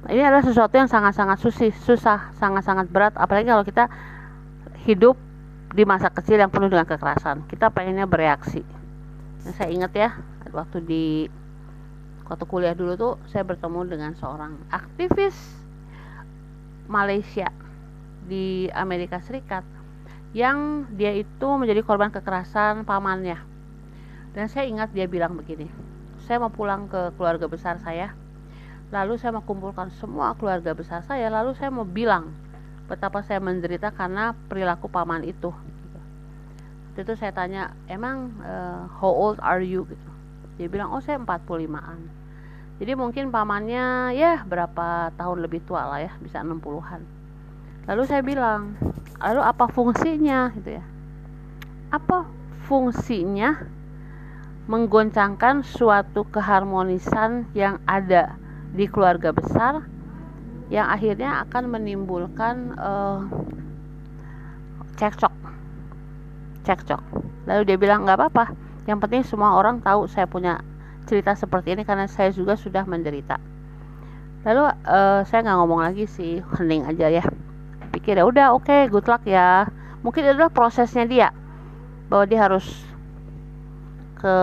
Ini 0.07 0.23
adalah 0.23 0.47
sesuatu 0.47 0.79
yang 0.79 0.87
sangat-sangat 0.87 1.43
susah, 1.83 2.31
sangat-sangat 2.39 2.87
berat. 2.95 3.19
Apalagi 3.19 3.51
kalau 3.51 3.67
kita 3.67 3.91
hidup 4.87 5.19
di 5.73 5.83
masa 5.83 6.13
kecil 6.13 6.39
yang 6.39 6.53
penuh 6.53 6.71
dengan 6.71 6.87
kekerasan. 6.87 7.47
Kita 7.51 7.73
pengennya 7.73 8.07
bereaksi. 8.07 8.63
Nah, 9.47 9.53
saya 9.55 9.71
ingat 9.71 9.93
ya 9.95 10.11
waktu 10.55 10.79
di 10.83 11.05
waktu 12.27 12.45
kuliah 12.47 12.75
dulu 12.75 12.93
tuh 12.99 13.13
saya 13.31 13.47
bertemu 13.47 13.81
dengan 13.87 14.13
seorang 14.19 14.59
aktivis 14.71 15.35
Malaysia 16.91 17.51
di 18.27 18.67
Amerika 18.75 19.23
Serikat 19.23 19.63
yang 20.35 20.91
dia 20.95 21.15
itu 21.15 21.49
menjadi 21.55 21.83
korban 21.87 22.11
kekerasan 22.11 22.83
pamannya. 22.83 23.39
Dan 24.35 24.53
saya 24.53 24.69
ingat 24.69 24.93
dia 24.93 25.09
bilang 25.09 25.39
begini 25.39 25.71
saya 26.27 26.43
mau 26.43 26.51
pulang 26.51 26.91
ke 26.91 27.15
keluarga 27.15 27.47
besar 27.47 27.79
saya. 27.79 28.11
Lalu 28.91 29.19
saya 29.19 29.35
mau 29.35 29.43
kumpulkan 29.43 29.91
semua 29.99 30.35
keluarga 30.39 30.75
besar 30.75 31.03
saya 31.07 31.27
lalu 31.27 31.55
saya 31.59 31.75
mau 31.75 31.87
bilang 31.87 32.31
betapa 32.87 33.23
saya 33.27 33.43
menderita 33.43 33.91
karena 33.91 34.35
perilaku 34.47 34.87
paman 34.87 35.27
itu 35.27 35.51
waktu 36.97 37.05
itu 37.05 37.15
saya 37.21 37.33
tanya 37.37 37.77
emang 37.93 38.33
uh, 38.41 38.89
how 38.89 39.13
old 39.13 39.37
are 39.45 39.61
you? 39.61 39.85
Gitu. 39.85 40.09
Dia 40.57 40.69
bilang 40.73 40.89
oh 40.97 41.03
saya 41.05 41.21
45an 41.21 42.01
jadi 42.81 42.93
mungkin 42.97 43.29
pamannya 43.29 44.17
ya 44.17 44.41
berapa 44.49 45.13
tahun 45.17 45.45
lebih 45.45 45.65
tua 45.69 45.85
lah 45.85 46.01
ya 46.01 46.13
bisa 46.25 46.41
60an 46.41 47.05
lalu 47.85 48.03
saya 48.09 48.25
bilang 48.25 48.81
lalu 49.21 49.41
apa 49.45 49.65
fungsinya? 49.69 50.53
Gitu 50.57 50.81
ya. 50.81 50.85
Apa 51.93 52.29
fungsinya 52.67 53.63
menggoncangkan 54.67 55.63
suatu 55.63 56.27
keharmonisan 56.27 57.47
yang 57.55 57.79
ada 57.87 58.35
di 58.75 58.91
keluarga 58.91 59.31
besar 59.31 59.87
yang 60.67 60.91
akhirnya 60.91 61.47
akan 61.47 61.71
menimbulkan 61.71 62.75
uh, 62.75 63.23
cekcok. 64.99 65.35
Cekcok. 66.67 67.03
Lalu 67.47 67.63
dia 67.63 67.79
bilang 67.79 68.03
nggak 68.03 68.19
apa-apa. 68.19 68.45
Yang 68.91 68.99
penting 69.07 69.23
semua 69.23 69.55
orang 69.55 69.79
tahu 69.83 70.11
saya 70.11 70.27
punya 70.27 70.59
cerita 71.07 71.39
seperti 71.39 71.79
ini 71.79 71.87
karena 71.87 72.11
saya 72.11 72.35
juga 72.35 72.59
sudah 72.59 72.83
menderita. 72.83 73.39
Lalu 74.43 74.63
uh, 74.87 75.23
saya 75.27 75.47
nggak 75.47 75.59
ngomong 75.63 75.81
lagi 75.87 76.11
sih 76.11 76.43
hening 76.59 76.83
aja 76.87 77.07
ya. 77.11 77.25
Pikir 77.95 78.19
ya 78.19 78.27
udah 78.27 78.55
oke 78.55 78.67
okay, 78.67 78.91
good 78.91 79.07
luck 79.07 79.23
ya. 79.23 79.71
Mungkin 80.03 80.27
itu 80.27 80.35
adalah 80.35 80.51
prosesnya 80.51 81.07
dia 81.07 81.29
bahwa 82.11 82.27
dia 82.27 82.43
harus 82.43 82.67
ke 84.19 84.37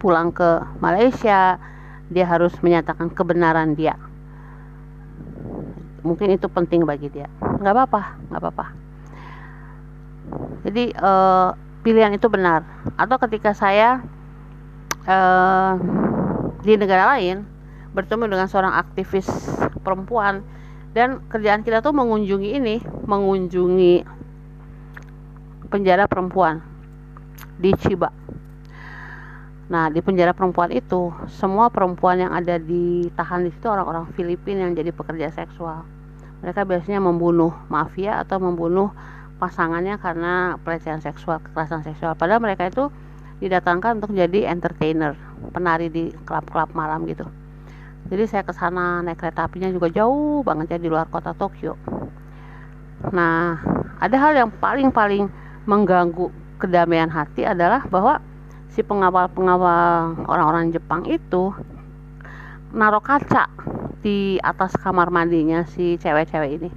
pulang 0.00 0.32
ke 0.32 0.64
Malaysia. 0.80 1.60
Dia 2.08 2.24
harus 2.24 2.56
menyatakan 2.64 3.12
kebenaran 3.12 3.76
dia 3.76 4.07
mungkin 6.02 6.34
itu 6.34 6.46
penting 6.50 6.84
bagi 6.86 7.10
dia. 7.10 7.26
Nggak 7.40 7.74
apa-apa 7.74 8.02
nggak 8.30 8.40
apa-apa. 8.40 8.66
Jadi 10.68 10.92
uh, 10.98 11.56
pilihan 11.82 12.12
itu 12.12 12.26
benar. 12.28 12.66
Atau 13.00 13.16
ketika 13.22 13.54
saya 13.56 14.02
uh, 15.08 15.72
di 16.60 16.74
negara 16.76 17.16
lain 17.16 17.46
bertemu 17.94 18.28
dengan 18.28 18.46
seorang 18.46 18.74
aktivis 18.76 19.26
perempuan 19.80 20.44
dan 20.92 21.22
kerjaan 21.30 21.64
kita 21.64 21.80
tuh 21.80 21.94
mengunjungi 21.96 22.50
ini 22.58 22.76
mengunjungi 23.08 24.04
penjara 25.72 26.04
perempuan 26.08 26.60
di 27.60 27.72
Chiba 27.76 28.17
Nah, 29.68 29.92
di 29.92 30.00
penjara 30.00 30.32
perempuan 30.32 30.72
itu, 30.72 31.12
semua 31.28 31.68
perempuan 31.68 32.16
yang 32.16 32.32
ada 32.32 32.56
ditahan 32.56 33.44
di 33.44 33.52
situ 33.52 33.68
orang-orang 33.68 34.08
Filipina 34.16 34.64
yang 34.64 34.72
jadi 34.72 34.96
pekerja 34.96 35.28
seksual. 35.28 35.84
Mereka 36.40 36.64
biasanya 36.64 37.04
membunuh 37.04 37.52
mafia 37.68 38.24
atau 38.24 38.40
membunuh 38.40 38.88
pasangannya 39.36 40.00
karena 40.00 40.56
pelecehan 40.64 41.04
seksual, 41.04 41.44
kekerasan 41.44 41.84
seksual. 41.84 42.16
Padahal 42.16 42.40
mereka 42.40 42.72
itu 42.72 42.88
didatangkan 43.44 44.00
untuk 44.00 44.16
jadi 44.16 44.48
entertainer, 44.48 45.12
penari 45.52 45.92
di 45.92 46.10
klub-klub 46.24 46.72
malam 46.72 47.04
gitu. 47.04 47.28
Jadi 48.08 48.24
saya 48.24 48.42
ke 48.48 48.56
sana 48.56 49.04
naik 49.04 49.20
kereta 49.20 49.44
apinya 49.44 49.68
juga 49.68 49.92
jauh 49.92 50.40
banget 50.40 50.74
ya 50.74 50.78
di 50.80 50.88
luar 50.88 51.04
kota 51.12 51.36
Tokyo. 51.36 51.76
Nah, 53.12 53.60
ada 54.00 54.16
hal 54.16 54.32
yang 54.32 54.50
paling-paling 54.58 55.28
mengganggu 55.68 56.32
kedamaian 56.56 57.12
hati 57.12 57.44
adalah 57.44 57.84
bahwa 57.86 58.18
si 58.72 58.80
pengawal-pengawal 58.84 60.24
orang-orang 60.28 60.70
Jepang 60.70 61.04
itu 61.08 61.52
naruh 62.72 63.00
kaca 63.00 63.48
di 64.04 64.36
atas 64.44 64.76
kamar 64.78 65.08
mandinya 65.08 65.64
si 65.66 65.96
cewek-cewek 65.98 66.50
ini. 66.60 66.70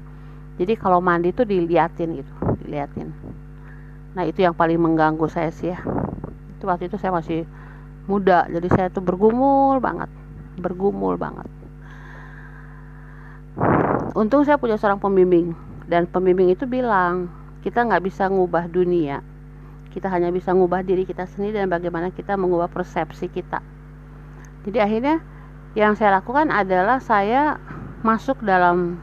Jadi 0.57 0.73
kalau 0.77 1.03
mandi 1.03 1.33
tuh 1.35 1.45
diliatin 1.45 2.21
gitu 2.21 2.33
diliatin. 2.63 3.11
Nah 4.15 4.23
itu 4.27 4.43
yang 4.43 4.55
paling 4.55 4.79
mengganggu 4.79 5.27
saya 5.27 5.51
sih 5.51 5.71
ya. 5.71 5.79
Itu 6.57 6.67
waktu 6.69 6.87
itu 6.87 6.95
saya 6.97 7.15
masih 7.15 7.43
muda 8.09 8.49
jadi 8.49 8.67
saya 8.73 8.87
tuh 8.89 9.03
bergumul 9.05 9.77
banget 9.77 10.09
bergumul 10.59 11.15
banget. 11.15 11.47
Untung 14.11 14.43
saya 14.43 14.59
punya 14.59 14.75
seorang 14.75 14.99
pembimbing 14.99 15.55
dan 15.87 16.07
pembimbing 16.07 16.51
itu 16.51 16.67
bilang 16.67 17.31
kita 17.63 17.83
nggak 17.83 18.03
bisa 18.03 18.27
ngubah 18.27 18.67
dunia 18.67 19.23
kita 19.91 20.07
hanya 20.07 20.31
bisa 20.31 20.55
mengubah 20.55 20.81
diri 20.81 21.03
kita 21.03 21.27
sendiri 21.27 21.59
dan 21.59 21.67
bagaimana 21.67 22.09
kita 22.09 22.39
mengubah 22.39 22.71
persepsi 22.71 23.27
kita. 23.27 23.59
Jadi 24.63 24.77
akhirnya 24.79 25.19
yang 25.75 25.99
saya 25.99 26.23
lakukan 26.23 26.47
adalah 26.47 27.03
saya 27.03 27.59
masuk 28.01 28.39
dalam 28.41 28.97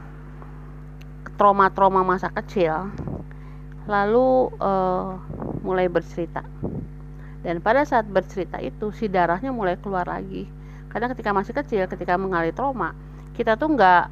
trauma-trauma 1.36 2.02
masa 2.02 2.32
kecil. 2.32 2.88
Lalu 3.84 4.52
uh, 4.58 5.20
mulai 5.60 5.92
bercerita. 5.92 6.44
Dan 7.44 7.62
pada 7.62 7.86
saat 7.86 8.08
bercerita 8.08 8.58
itu 8.58 8.90
si 8.96 9.06
darahnya 9.06 9.52
mulai 9.52 9.76
keluar 9.78 10.08
lagi. 10.08 10.48
Kadang 10.88 11.12
ketika 11.12 11.30
masih 11.36 11.52
kecil 11.52 11.84
ketika 11.84 12.16
mengalami 12.16 12.50
trauma 12.56 12.96
kita 13.38 13.54
tuh 13.54 13.70
nggak 13.70 14.04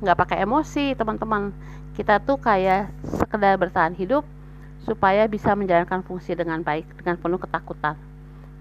nggak 0.00 0.16
pakai 0.16 0.40
emosi 0.48 0.96
teman-teman. 0.96 1.52
Kita 1.92 2.16
tuh 2.22 2.40
kayak 2.40 2.88
sekedar 3.04 3.60
bertahan 3.60 3.92
hidup 3.92 4.24
supaya 4.82 5.26
bisa 5.26 5.54
menjalankan 5.54 6.02
fungsi 6.06 6.34
dengan 6.34 6.62
baik 6.62 6.86
dengan 6.98 7.18
penuh 7.18 7.40
ketakutan. 7.40 7.98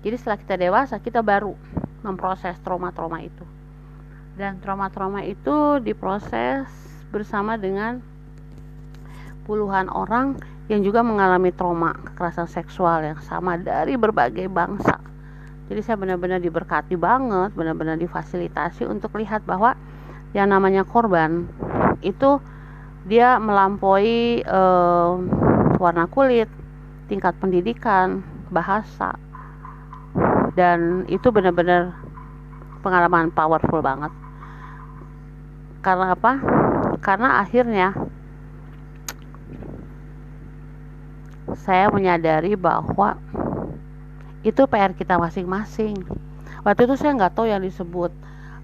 Jadi 0.01 0.15
setelah 0.17 0.39
kita 0.39 0.55
dewasa 0.57 0.95
kita 1.01 1.19
baru 1.25 1.53
memproses 2.05 2.55
trauma-trauma 2.61 3.21
itu. 3.25 3.45
Dan 4.37 4.61
trauma-trauma 4.61 5.25
itu 5.25 5.81
diproses 5.81 6.69
bersama 7.09 7.57
dengan 7.57 7.99
puluhan 9.49 9.89
orang 9.89 10.37
yang 10.67 10.83
juga 10.83 10.99
mengalami 11.01 11.55
trauma 11.55 11.95
kekerasan 11.95 12.51
seksual 12.51 12.99
yang 13.01 13.19
sama 13.23 13.55
dari 13.55 13.95
berbagai 13.95 14.51
bangsa. 14.51 14.99
Jadi 15.67 15.79
saya 15.83 15.99
benar-benar 15.99 16.39
diberkati 16.39 16.95
banget, 16.95 17.51
benar-benar 17.55 17.99
difasilitasi 17.99 18.87
untuk 18.87 19.15
lihat 19.19 19.43
bahwa 19.43 19.75
yang 20.35 20.51
namanya 20.51 20.83
korban 20.83 21.47
itu 22.03 22.39
dia 23.07 23.39
melampaui 23.39 24.43
eh, 24.43 25.11
warna 25.77 26.09
kulit, 26.09 26.49
tingkat 27.07 27.33
pendidikan, 27.39 28.21
bahasa. 28.49 29.15
Dan 30.57 31.05
itu 31.07 31.29
benar-benar 31.29 31.93
pengalaman 32.81 33.29
powerful 33.29 33.81
banget. 33.81 34.09
Karena 35.85 36.17
apa? 36.17 36.33
Karena 36.99 37.39
akhirnya 37.39 37.93
saya 41.63 41.87
menyadari 41.93 42.57
bahwa 42.57 43.15
itu 44.43 44.63
PR 44.67 44.91
kita 44.95 45.15
masing-masing. 45.15 45.95
Waktu 46.65 46.87
itu 46.89 46.95
saya 46.99 47.15
nggak 47.15 47.33
tahu 47.37 47.47
yang 47.47 47.63
disebut 47.63 48.11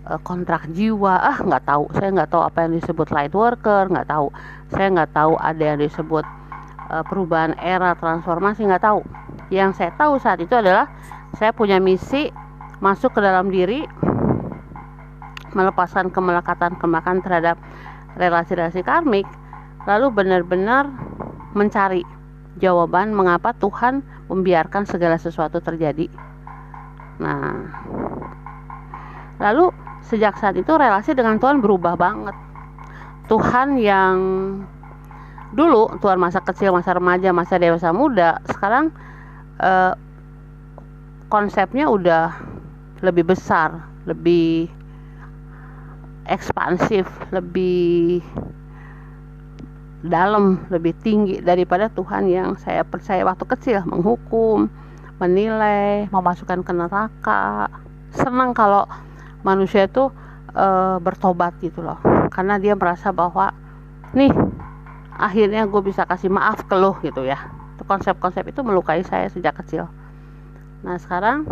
uh, 0.07 0.19
kontrak 0.23 0.67
jiwa, 0.71 1.15
ah 1.19 1.37
nggak 1.39 1.63
tahu. 1.63 1.83
Saya 1.95 2.09
nggak 2.11 2.29
tahu 2.31 2.41
apa 2.43 2.57
yang 2.67 2.73
disebut 2.79 3.07
light 3.11 3.35
worker, 3.35 3.87
nggak 3.87 4.07
tahu. 4.07 4.27
Saya 4.71 4.87
nggak 4.91 5.11
tahu 5.15 5.33
ada 5.39 5.63
yang 5.63 5.79
disebut 5.79 6.25
perubahan 7.09 7.55
era 7.61 7.95
transformasi 7.97 8.67
nggak 8.67 8.83
tahu. 8.83 9.01
Yang 9.49 9.81
saya 9.81 9.91
tahu 9.95 10.17
saat 10.19 10.39
itu 10.41 10.53
adalah 10.53 10.89
saya 11.37 11.53
punya 11.53 11.81
misi 11.81 12.29
masuk 12.83 13.15
ke 13.15 13.21
dalam 13.23 13.47
diri 13.49 13.87
melepaskan 15.53 16.09
kemelekatan-kemelekatan 16.09 17.21
terhadap 17.21 17.57
relasi-relasi 18.17 18.81
karmik 18.81 19.25
lalu 19.85 20.09
benar-benar 20.13 20.89
mencari 21.53 22.01
jawaban 22.57 23.13
mengapa 23.13 23.53
Tuhan 23.57 24.01
membiarkan 24.29 24.85
segala 24.85 25.17
sesuatu 25.17 25.61
terjadi. 25.61 26.09
Nah 27.21 27.69
lalu 29.41 29.69
sejak 30.05 30.37
saat 30.37 30.57
itu 30.57 30.69
relasi 30.73 31.15
dengan 31.15 31.37
Tuhan 31.39 31.61
berubah 31.61 31.97
banget. 31.97 32.35
Tuhan 33.31 33.79
yang 33.79 34.17
dulu 35.53 35.89
tuan 36.01 36.17
masa 36.17 36.41
kecil 36.41 36.73
masa 36.73 36.97
remaja 36.97 37.29
masa 37.29 37.61
dewasa 37.61 37.93
muda 37.93 38.41
sekarang 38.49 38.89
eh, 39.61 39.93
konsepnya 41.29 41.89
udah 41.89 42.33
lebih 43.05 43.25
besar 43.29 43.85
lebih 44.09 44.69
ekspansif 46.27 47.05
lebih 47.31 48.23
dalam 50.03 50.67
lebih 50.67 50.91
tinggi 50.99 51.39
daripada 51.39 51.87
Tuhan 51.87 52.27
yang 52.27 52.59
saya 52.59 52.83
percaya 52.83 53.23
waktu 53.23 53.47
kecil. 53.47 53.79
Menghukum 53.87 54.67
menilai 55.17 56.11
memasukkan 56.11 56.59
ke 56.61 56.73
neraka. 56.75 57.71
Senang 58.11 58.51
kalau 58.51 58.83
manusia 59.47 59.87
itu 59.87 60.11
e, 60.51 60.67
bertobat 60.99 61.55
gitu 61.63 61.79
loh. 61.79 61.97
Karena 62.29 62.59
dia 62.59 62.75
merasa 62.75 63.15
bahwa 63.15 63.55
nih 64.11 64.29
akhirnya 65.23 65.63
gue 65.63 65.79
bisa 65.79 66.03
kasih 66.03 66.27
maaf 66.27 66.67
ke 66.67 66.75
lo 66.75 66.99
gitu 66.99 67.23
ya. 67.23 67.39
Konsep-konsep 67.87 68.43
itu 68.51 68.59
melukai 68.59 69.07
saya 69.07 69.31
sejak 69.31 69.55
kecil. 69.63 69.87
Nah 70.83 70.99
sekarang 70.99 71.47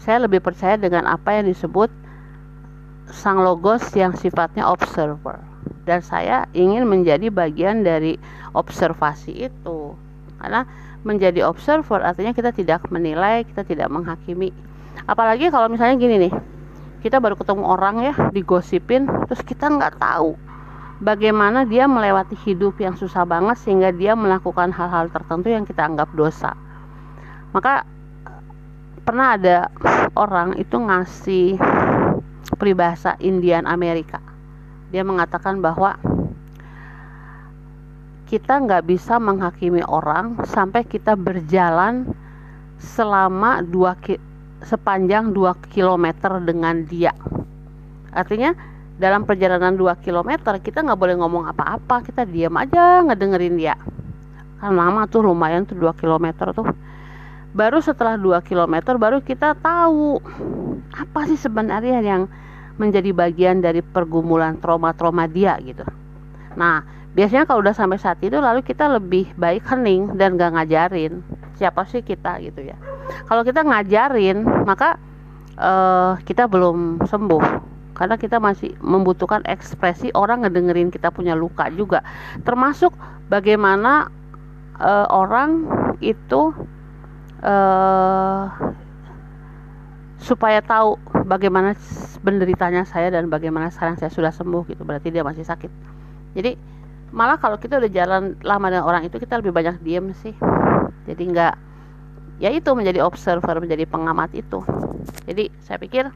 saya 0.00 0.24
lebih 0.24 0.40
percaya 0.40 0.80
dengan 0.80 1.04
apa 1.04 1.36
yang 1.36 1.52
disebut 1.52 1.92
sang 3.12 3.44
logos 3.44 3.84
yang 3.92 4.16
sifatnya 4.16 4.64
observer. 4.64 5.36
Dan 5.84 6.00
saya 6.00 6.48
ingin 6.56 6.88
menjadi 6.88 7.28
bagian 7.28 7.84
dari 7.84 8.16
observasi 8.56 9.52
itu. 9.52 9.92
Karena 10.40 10.64
menjadi 11.04 11.44
observer 11.44 12.00
artinya 12.00 12.32
kita 12.32 12.56
tidak 12.56 12.88
menilai 12.88 13.44
kita 13.44 13.64
tidak 13.68 13.92
menghakimi. 13.92 14.52
Apalagi 15.04 15.52
kalau 15.52 15.68
misalnya 15.68 15.96
gini 16.00 16.28
nih 16.28 16.32
kita 17.00 17.16
baru 17.16 17.36
ketemu 17.36 17.64
orang 17.64 18.04
ya 18.04 18.14
digosipin 18.32 19.08
terus 19.24 19.40
kita 19.40 19.72
nggak 19.72 19.96
tahu 19.96 20.36
bagaimana 21.00 21.64
dia 21.64 21.88
melewati 21.88 22.36
hidup 22.44 22.76
yang 22.78 22.94
susah 22.94 23.24
banget 23.24 23.56
sehingga 23.60 23.90
dia 23.90 24.12
melakukan 24.12 24.70
hal-hal 24.70 25.08
tertentu 25.08 25.48
yang 25.48 25.64
kita 25.64 25.88
anggap 25.88 26.12
dosa. 26.12 26.52
Maka 27.50 27.82
pernah 29.02 29.34
ada 29.34 29.72
orang 30.14 30.54
itu 30.60 30.76
ngasih 30.76 31.58
peribahasa 32.60 33.16
Indian 33.18 33.64
Amerika. 33.66 34.20
Dia 34.92 35.02
mengatakan 35.02 35.58
bahwa 35.64 35.96
kita 38.30 38.62
nggak 38.62 38.86
bisa 38.86 39.18
menghakimi 39.18 39.82
orang 39.82 40.38
sampai 40.46 40.86
kita 40.86 41.18
berjalan 41.18 42.06
selama 42.78 43.58
dua 43.66 43.98
sepanjang 44.60 45.32
2 45.32 45.72
km 45.72 46.06
dengan 46.44 46.84
dia. 46.84 47.16
Artinya 48.12 48.52
dalam 49.00 49.24
perjalanan 49.24 49.80
2 49.80 50.04
km 50.04 50.60
kita 50.60 50.84
nggak 50.84 51.00
boleh 51.00 51.16
ngomong 51.16 51.48
apa-apa. 51.48 52.04
Kita 52.04 52.28
diam 52.28 52.52
aja 52.60 53.00
ngedengerin 53.00 53.56
dia. 53.56 53.74
Kan 54.60 54.76
lama 54.76 55.08
tuh 55.08 55.24
lumayan 55.24 55.64
tuh 55.64 55.80
2 55.80 55.96
km 55.96 56.52
tuh. 56.52 56.68
Baru 57.56 57.80
setelah 57.80 58.20
2 58.20 58.44
km 58.44 59.00
baru 59.00 59.24
kita 59.24 59.56
tahu 59.56 60.20
apa 60.92 61.20
sih 61.32 61.40
sebenarnya 61.40 62.04
yang 62.04 62.28
menjadi 62.76 63.10
bagian 63.16 63.64
dari 63.64 63.80
pergumulan 63.80 64.60
trauma-trauma 64.60 65.24
dia 65.24 65.56
gitu. 65.64 65.82
Nah 66.60 66.84
biasanya 67.16 67.48
kalau 67.48 67.64
udah 67.64 67.74
sampai 67.74 67.96
saat 67.96 68.20
itu 68.20 68.36
lalu 68.36 68.60
kita 68.60 68.86
lebih 68.86 69.32
baik 69.34 69.64
hening 69.66 70.14
dan 70.14 70.38
gak 70.38 70.54
ngajarin 70.54 71.24
siapa 71.56 71.88
sih 71.88 72.04
kita 72.04 72.36
gitu 72.44 72.68
ya. 72.68 72.76
Kalau 73.26 73.42
kita 73.42 73.64
ngajarin 73.64 74.44
maka 74.68 75.00
uh, 75.56 76.20
kita 76.22 76.46
belum 76.46 77.02
sembuh 77.08 77.69
karena 78.00 78.16
kita 78.16 78.40
masih 78.40 78.72
membutuhkan 78.80 79.44
ekspresi 79.44 80.08
orang 80.16 80.40
ngedengerin 80.48 80.88
kita 80.88 81.12
punya 81.12 81.36
luka 81.36 81.68
juga. 81.68 82.00
Termasuk 82.48 82.96
bagaimana 83.28 84.08
uh, 84.80 85.04
orang 85.12 85.68
itu 86.00 86.56
uh, 87.44 88.48
supaya 90.16 90.64
tahu 90.64 90.96
bagaimana 91.28 91.76
penderitanya 92.24 92.88
saya 92.88 93.12
dan 93.12 93.28
bagaimana 93.28 93.68
sekarang 93.68 94.00
saya 94.00 94.08
sudah 94.08 94.32
sembuh 94.32 94.64
gitu. 94.72 94.80
Berarti 94.80 95.12
dia 95.12 95.20
masih 95.20 95.44
sakit. 95.44 95.68
Jadi 96.32 96.56
malah 97.12 97.36
kalau 97.36 97.60
kita 97.60 97.76
udah 97.76 97.90
jalan 97.92 98.32
lama 98.40 98.66
dengan 98.72 98.88
orang 98.88 99.02
itu 99.04 99.20
kita 99.20 99.44
lebih 99.44 99.52
banyak 99.52 99.76
diem 99.84 100.08
sih. 100.24 100.32
Jadi 101.04 101.22
nggak 101.36 101.54
ya 102.40 102.48
itu 102.48 102.72
menjadi 102.72 103.04
observer 103.04 103.60
menjadi 103.60 103.84
pengamat 103.84 104.32
itu. 104.32 104.64
Jadi 105.28 105.52
saya 105.60 105.76
pikir 105.76 106.08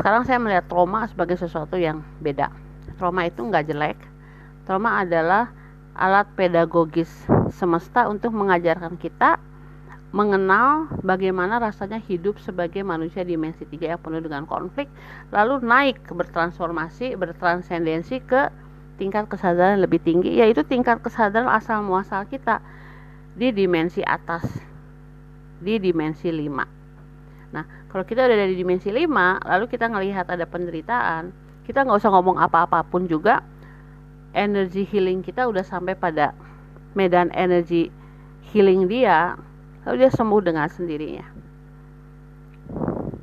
sekarang 0.00 0.24
saya 0.24 0.40
melihat 0.40 0.64
trauma 0.64 1.04
sebagai 1.04 1.36
sesuatu 1.36 1.76
yang 1.76 2.00
beda. 2.24 2.48
Trauma 2.96 3.28
itu 3.28 3.44
nggak 3.44 3.68
jelek. 3.68 4.00
Trauma 4.64 5.04
adalah 5.04 5.52
alat 5.92 6.24
pedagogis 6.40 7.12
semesta 7.52 8.08
untuk 8.08 8.32
mengajarkan 8.32 8.96
kita 8.96 9.36
mengenal 10.16 10.88
bagaimana 11.04 11.60
rasanya 11.60 12.00
hidup 12.00 12.40
sebagai 12.40 12.80
manusia 12.80 13.28
dimensi 13.28 13.68
tiga 13.68 13.94
yang 13.94 14.00
penuh 14.00 14.24
dengan 14.24 14.42
konflik 14.48 14.90
lalu 15.30 15.62
naik 15.62 16.02
bertransformasi 16.08 17.14
bertransendensi 17.14 18.18
ke 18.24 18.50
tingkat 18.98 19.30
kesadaran 19.30 19.78
lebih 19.78 20.02
tinggi 20.02 20.42
yaitu 20.42 20.66
tingkat 20.66 20.98
kesadaran 20.98 21.46
asal 21.46 21.86
muasal 21.86 22.26
kita 22.26 22.58
di 23.38 23.54
dimensi 23.54 24.02
atas 24.02 24.48
di 25.62 25.78
dimensi 25.78 26.26
5 26.26 26.79
nah 27.50 27.66
kalau 27.90 28.06
kita 28.06 28.26
udah 28.26 28.38
dari 28.46 28.54
dimensi 28.54 28.94
5 28.94 29.10
lalu 29.46 29.64
kita 29.66 29.90
ngelihat 29.90 30.26
ada 30.30 30.46
penderitaan 30.46 31.34
kita 31.66 31.86
nggak 31.86 31.98
usah 31.98 32.10
ngomong 32.14 32.38
apa-apapun 32.38 33.06
juga 33.06 33.42
energi 34.34 34.86
healing 34.86 35.22
kita 35.22 35.46
udah 35.46 35.62
sampai 35.66 35.94
pada 35.98 36.34
medan 36.94 37.30
energi 37.34 37.90
healing 38.50 38.90
dia 38.90 39.38
lalu 39.86 40.04
dia 40.04 40.10
sembuh 40.12 40.42
dengan 40.42 40.66
sendirinya. 40.68 41.26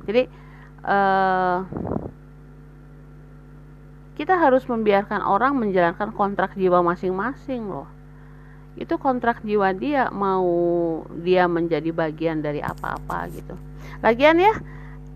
Jadi 0.08 0.22
uh, 0.88 1.58
kita 4.16 4.34
harus 4.34 4.64
membiarkan 4.66 5.22
orang 5.22 5.54
menjalankan 5.54 6.10
kontrak 6.16 6.56
jiwa 6.58 6.80
masing-masing 6.82 7.68
loh. 7.68 7.86
Itu 8.74 8.96
kontrak 8.96 9.44
jiwa 9.44 9.76
dia 9.76 10.08
mau 10.08 10.48
dia 11.20 11.44
menjadi 11.46 11.92
bagian 11.92 12.40
dari 12.40 12.64
apa-apa 12.64 13.28
gitu 13.34 13.67
lagian 14.04 14.38
ya 14.38 14.54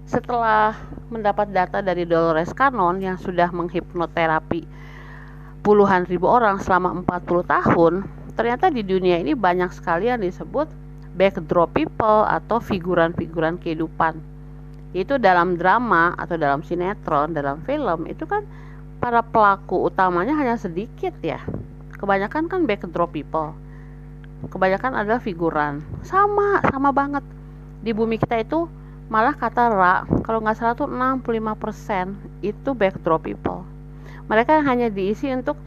setelah 0.06 0.76
mendapat 1.08 1.52
data 1.52 1.80
dari 1.80 2.04
Dolores 2.04 2.52
Cannon 2.52 3.00
yang 3.00 3.16
sudah 3.16 3.48
menghipnoterapi 3.52 4.64
puluhan 5.62 6.04
ribu 6.10 6.26
orang 6.26 6.58
selama 6.58 7.04
40 7.06 7.46
tahun 7.46 7.94
ternyata 8.34 8.72
di 8.72 8.82
dunia 8.82 9.20
ini 9.20 9.36
banyak 9.36 9.70
sekali 9.70 10.08
yang 10.10 10.20
disebut 10.20 10.66
backdrop 11.12 11.76
people 11.76 12.24
atau 12.24 12.58
figuran-figuran 12.58 13.60
kehidupan. 13.60 14.16
Itu 14.92 15.16
dalam 15.16 15.56
drama 15.56 16.12
atau 16.16 16.36
dalam 16.36 16.60
sinetron 16.64 17.32
dalam 17.32 17.64
film 17.64 18.04
itu 18.08 18.24
kan 18.28 18.44
para 19.00 19.24
pelaku 19.24 19.88
utamanya 19.88 20.36
hanya 20.36 20.56
sedikit 20.56 21.12
ya. 21.24 21.40
Kebanyakan 21.96 22.48
kan 22.48 22.60
backdrop 22.68 23.12
people. 23.14 23.56
Kebanyakan 24.50 24.98
adalah 24.98 25.22
figuran. 25.22 25.80
Sama 26.02 26.60
sama 26.66 26.90
banget 26.90 27.22
di 27.82 27.90
bumi 27.90 28.16
kita 28.16 28.38
itu 28.38 28.70
malah 29.10 29.34
kata 29.34 29.68
Ra 29.68 30.06
kalau 30.24 30.40
nggak 30.40 30.56
salah 30.56 30.74
tuh 30.78 30.88
65% 30.88 32.14
itu 32.40 32.70
backdrop 32.72 33.26
people. 33.26 33.66
Mereka 34.30 34.62
hanya 34.62 34.88
diisi 34.88 35.28
untuk 35.34 35.58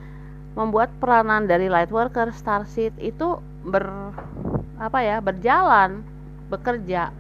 membuat 0.56 0.90
peranan 0.98 1.46
dari 1.46 1.68
light 1.68 1.92
worker 1.92 2.32
starseed 2.32 2.96
itu 2.98 3.38
ber 3.68 4.16
apa 4.80 5.00
ya 5.04 5.20
berjalan 5.20 6.02
bekerja. 6.48 7.12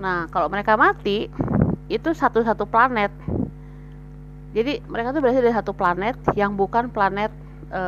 Nah 0.00 0.26
kalau 0.32 0.48
mereka 0.48 0.74
mati 0.74 1.28
itu 1.86 2.10
satu-satu 2.10 2.64
planet. 2.66 3.12
Jadi 4.56 4.80
mereka 4.88 5.12
tuh 5.12 5.20
berasal 5.20 5.44
dari 5.44 5.52
satu 5.52 5.76
planet 5.76 6.16
yang 6.32 6.56
bukan 6.56 6.88
planet 6.88 7.28
e, 7.68 7.82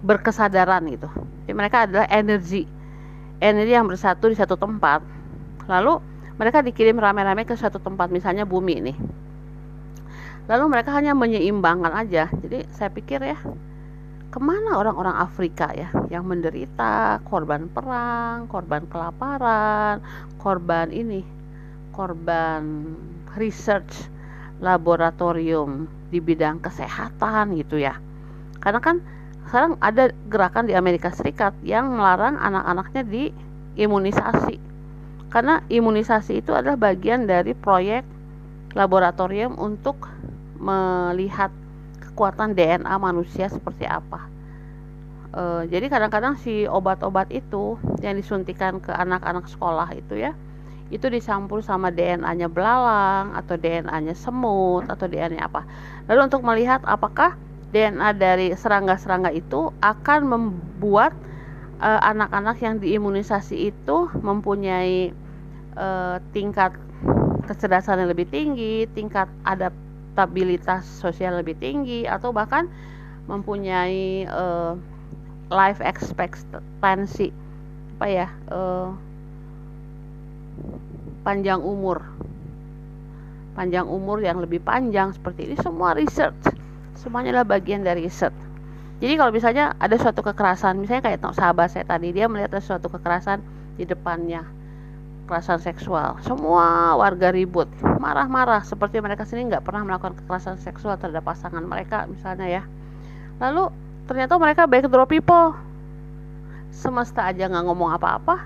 berkesadaran 0.00 0.80
gitu. 0.88 1.12
Jadi 1.44 1.52
mereka 1.52 1.84
adalah 1.84 2.08
energi 2.08 2.79
energi 3.40 3.72
yang 3.72 3.88
bersatu 3.88 4.28
di 4.28 4.36
satu 4.36 4.54
tempat. 4.54 5.00
Lalu 5.66 5.98
mereka 6.36 6.60
dikirim 6.64 6.96
rame-rame 6.96 7.44
ke 7.44 7.56
satu 7.56 7.80
tempat 7.80 8.12
misalnya 8.12 8.44
bumi 8.44 8.80
nih. 8.80 8.96
Lalu 10.48 10.64
mereka 10.68 10.92
hanya 10.96 11.16
menyeimbangkan 11.16 11.92
aja. 11.92 12.28
Jadi 12.30 12.68
saya 12.72 12.92
pikir 12.92 13.20
ya 13.24 13.38
ke 14.30 14.38
mana 14.38 14.78
orang-orang 14.78 15.18
Afrika 15.18 15.74
ya 15.74 15.90
yang 16.06 16.22
menderita 16.22 17.18
korban 17.26 17.66
perang, 17.66 18.46
korban 18.46 18.86
kelaparan, 18.86 19.98
korban 20.38 20.94
ini, 20.94 21.26
korban 21.90 22.94
research 23.34 24.06
laboratorium 24.62 25.90
di 26.14 26.22
bidang 26.22 26.62
kesehatan 26.62 27.58
gitu 27.58 27.82
ya. 27.82 27.98
Karena 28.62 28.78
kan 28.78 29.02
sekarang 29.50 29.74
ada 29.82 30.14
gerakan 30.30 30.70
di 30.70 30.78
Amerika 30.78 31.10
Serikat 31.10 31.58
yang 31.66 31.90
melarang 31.98 32.38
anak-anaknya 32.38 33.02
diimunisasi. 33.02 34.62
Karena 35.26 35.58
imunisasi 35.66 36.38
itu 36.38 36.54
adalah 36.54 36.78
bagian 36.78 37.26
dari 37.26 37.58
proyek 37.58 38.06
laboratorium 38.78 39.58
untuk 39.58 40.06
melihat 40.54 41.50
kekuatan 41.98 42.54
DNA 42.54 42.94
manusia 43.02 43.50
seperti 43.50 43.90
apa. 43.90 44.30
E, 45.34 45.66
jadi 45.66 45.90
kadang-kadang 45.90 46.38
si 46.38 46.70
obat-obat 46.70 47.34
itu 47.34 47.74
yang 48.06 48.22
disuntikan 48.22 48.78
ke 48.78 48.94
anak-anak 48.94 49.50
sekolah 49.50 49.90
itu 49.98 50.14
ya, 50.14 50.30
itu 50.94 51.10
dicampur 51.10 51.58
sama 51.66 51.90
DNA-nya 51.90 52.46
belalang 52.46 53.34
atau 53.34 53.58
DNA-nya 53.58 54.14
semut 54.14 54.86
atau 54.86 55.10
DNA 55.10 55.42
apa. 55.42 55.66
Lalu 56.06 56.30
untuk 56.30 56.46
melihat 56.46 56.86
apakah 56.86 57.34
DNA 57.70 58.18
dari 58.18 58.52
serangga-serangga 58.54 59.30
itu 59.30 59.70
akan 59.82 60.20
membuat 60.26 61.14
eh, 61.78 62.00
anak-anak 62.02 62.58
yang 62.62 62.82
diimunisasi 62.82 63.70
itu 63.70 64.10
mempunyai 64.20 65.14
e, 65.74 65.88
tingkat 66.34 66.74
kecerdasan 67.46 68.02
yang 68.02 68.10
lebih 68.10 68.26
tinggi, 68.28 68.84
tingkat 68.90 69.30
adaptasi 69.46 69.88
stabilitas 70.20 70.84
sosial 70.84 71.40
lebih 71.40 71.56
tinggi 71.56 72.04
atau 72.04 72.34
bahkan 72.34 72.68
mempunyai 73.24 74.28
uh, 74.28 74.74
life 75.48 75.78
expectancy 75.80 77.32
apa 77.96 78.06
ya 78.08 78.28
uh, 78.52 78.92
panjang 81.24 81.64
umur. 81.64 82.04
Panjang 83.56 83.88
umur 83.88 84.20
yang 84.20 84.44
lebih 84.44 84.60
panjang 84.60 85.12
seperti 85.16 85.48
ini 85.48 85.56
semua 85.60 85.96
research 85.96 86.59
semuanya 87.00 87.40
adalah 87.40 87.48
bagian 87.56 87.80
dari 87.80 88.04
riset 88.04 88.36
jadi 89.00 89.16
kalau 89.16 89.32
misalnya 89.32 89.72
ada 89.80 89.96
suatu 89.96 90.20
kekerasan 90.20 90.76
misalnya 90.76 91.08
kayak 91.08 91.24
sahabat 91.32 91.72
saya 91.72 91.88
tadi 91.88 92.12
dia 92.12 92.28
melihat 92.28 92.52
ada 92.52 92.60
suatu 92.60 92.92
kekerasan 92.92 93.40
di 93.80 93.88
depannya 93.88 94.44
kekerasan 95.30 95.62
seksual. 95.62 96.18
Semua 96.26 96.98
warga 96.98 97.30
ribut, 97.30 97.70
marah-marah 98.02 98.66
seperti 98.66 98.98
mereka 98.98 99.22
sendiri 99.22 99.54
nggak 99.54 99.62
pernah 99.62 99.86
melakukan 99.86 100.18
kekerasan 100.18 100.58
seksual 100.58 100.98
terhadap 100.98 101.22
pasangan 101.22 101.62
mereka 101.62 102.02
misalnya 102.10 102.50
ya. 102.50 102.62
Lalu 103.38 103.70
ternyata 104.10 104.34
mereka 104.42 104.66
backdrop 104.66 105.06
people. 105.06 105.54
Semesta 106.74 107.30
aja 107.30 107.46
nggak 107.46 107.62
ngomong 107.62 107.94
apa-apa. 107.94 108.42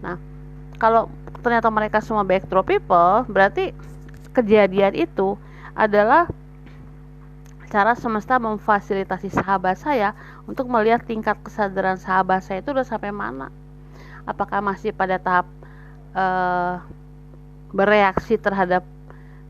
Nah, 0.00 0.16
kalau 0.80 1.12
ternyata 1.44 1.68
mereka 1.68 2.00
semua 2.00 2.24
backdrop 2.24 2.64
people, 2.64 3.28
berarti 3.28 3.76
kejadian 4.32 4.96
itu 4.96 5.36
adalah 5.76 6.32
cara 7.70 7.94
semesta 7.94 8.36
memfasilitasi 8.42 9.30
sahabat 9.30 9.78
saya 9.78 10.12
untuk 10.50 10.66
melihat 10.66 11.06
tingkat 11.06 11.38
kesadaran 11.46 11.96
sahabat 11.96 12.42
saya 12.42 12.58
itu 12.58 12.74
udah 12.74 12.82
sampai 12.82 13.14
mana. 13.14 13.48
Apakah 14.26 14.58
masih 14.58 14.90
pada 14.90 15.22
tahap 15.22 15.46
uh, 16.12 16.82
bereaksi 17.70 18.34
terhadap 18.34 18.82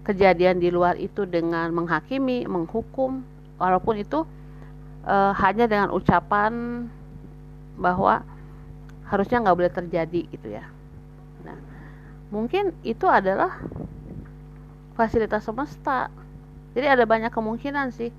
kejadian 0.04 0.60
di 0.60 0.68
luar 0.68 1.00
itu 1.00 1.24
dengan 1.24 1.72
menghakimi, 1.72 2.44
menghukum, 2.44 3.24
walaupun 3.56 4.04
itu 4.04 4.28
uh, 5.08 5.32
hanya 5.40 5.64
dengan 5.64 5.88
ucapan 5.88 6.84
bahwa 7.80 8.20
harusnya 9.08 9.40
nggak 9.40 9.56
boleh 9.56 9.72
terjadi 9.72 10.20
gitu 10.28 10.48
ya. 10.60 10.68
Nah, 11.48 11.56
mungkin 12.28 12.76
itu 12.84 13.08
adalah 13.08 13.56
fasilitas 14.92 15.48
semesta 15.48 16.12
jadi 16.74 16.94
ada 16.94 17.04
banyak 17.06 17.34
kemungkinan 17.34 17.90
sih. 17.94 18.10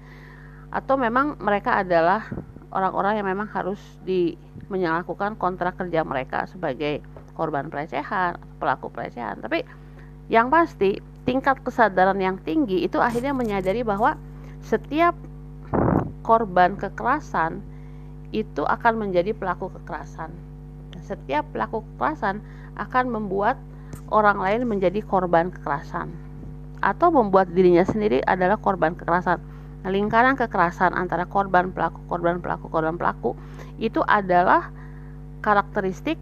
Atau 0.72 0.96
memang 0.96 1.40
mereka 1.40 1.84
adalah 1.84 2.28
orang-orang 2.72 3.20
yang 3.20 3.28
memang 3.28 3.48
harus 3.52 3.80
di 4.04 4.36
menyalahkan 4.72 5.36
kontrak 5.36 5.76
kerja 5.76 6.04
mereka 6.08 6.48
sebagai 6.48 7.04
korban 7.36 7.68
pelecehan 7.68 8.40
pelaku 8.60 8.88
pelecehan. 8.92 9.40
Tapi 9.44 9.64
yang 10.32 10.48
pasti 10.48 11.00
tingkat 11.28 11.60
kesadaran 11.64 12.20
yang 12.20 12.40
tinggi 12.44 12.88
itu 12.88 13.00
akhirnya 13.00 13.36
menyadari 13.36 13.84
bahwa 13.84 14.16
setiap 14.64 15.16
korban 16.24 16.80
kekerasan 16.80 17.60
itu 18.32 18.64
akan 18.64 18.96
menjadi 18.96 19.36
pelaku 19.36 19.68
kekerasan. 19.76 20.32
Setiap 21.04 21.44
pelaku 21.52 21.84
kekerasan 21.84 22.40
akan 22.80 23.12
membuat 23.12 23.60
orang 24.08 24.40
lain 24.40 24.64
menjadi 24.64 25.04
korban 25.04 25.52
kekerasan 25.52 26.21
atau 26.82 27.14
membuat 27.14 27.54
dirinya 27.54 27.86
sendiri 27.86 28.26
adalah 28.26 28.58
korban 28.58 28.98
kekerasan 28.98 29.40
Nah, 29.82 29.90
lingkaran 29.90 30.38
kekerasan 30.38 30.94
antara 30.94 31.26
korban 31.26 31.74
pelaku, 31.74 32.06
korban 32.06 32.38
pelaku, 32.38 32.70
korban 32.70 33.02
pelaku 33.02 33.34
itu 33.82 33.98
adalah 34.06 34.70
karakteristik 35.42 36.22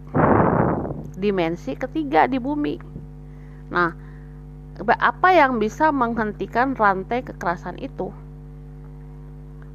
dimensi 1.20 1.76
ketiga 1.76 2.24
di 2.24 2.40
bumi. 2.40 2.80
Nah, 3.68 3.92
apa 4.96 5.28
yang 5.36 5.60
bisa 5.60 5.92
menghentikan 5.92 6.72
rantai 6.72 7.20
kekerasan 7.20 7.76
itu? 7.84 8.08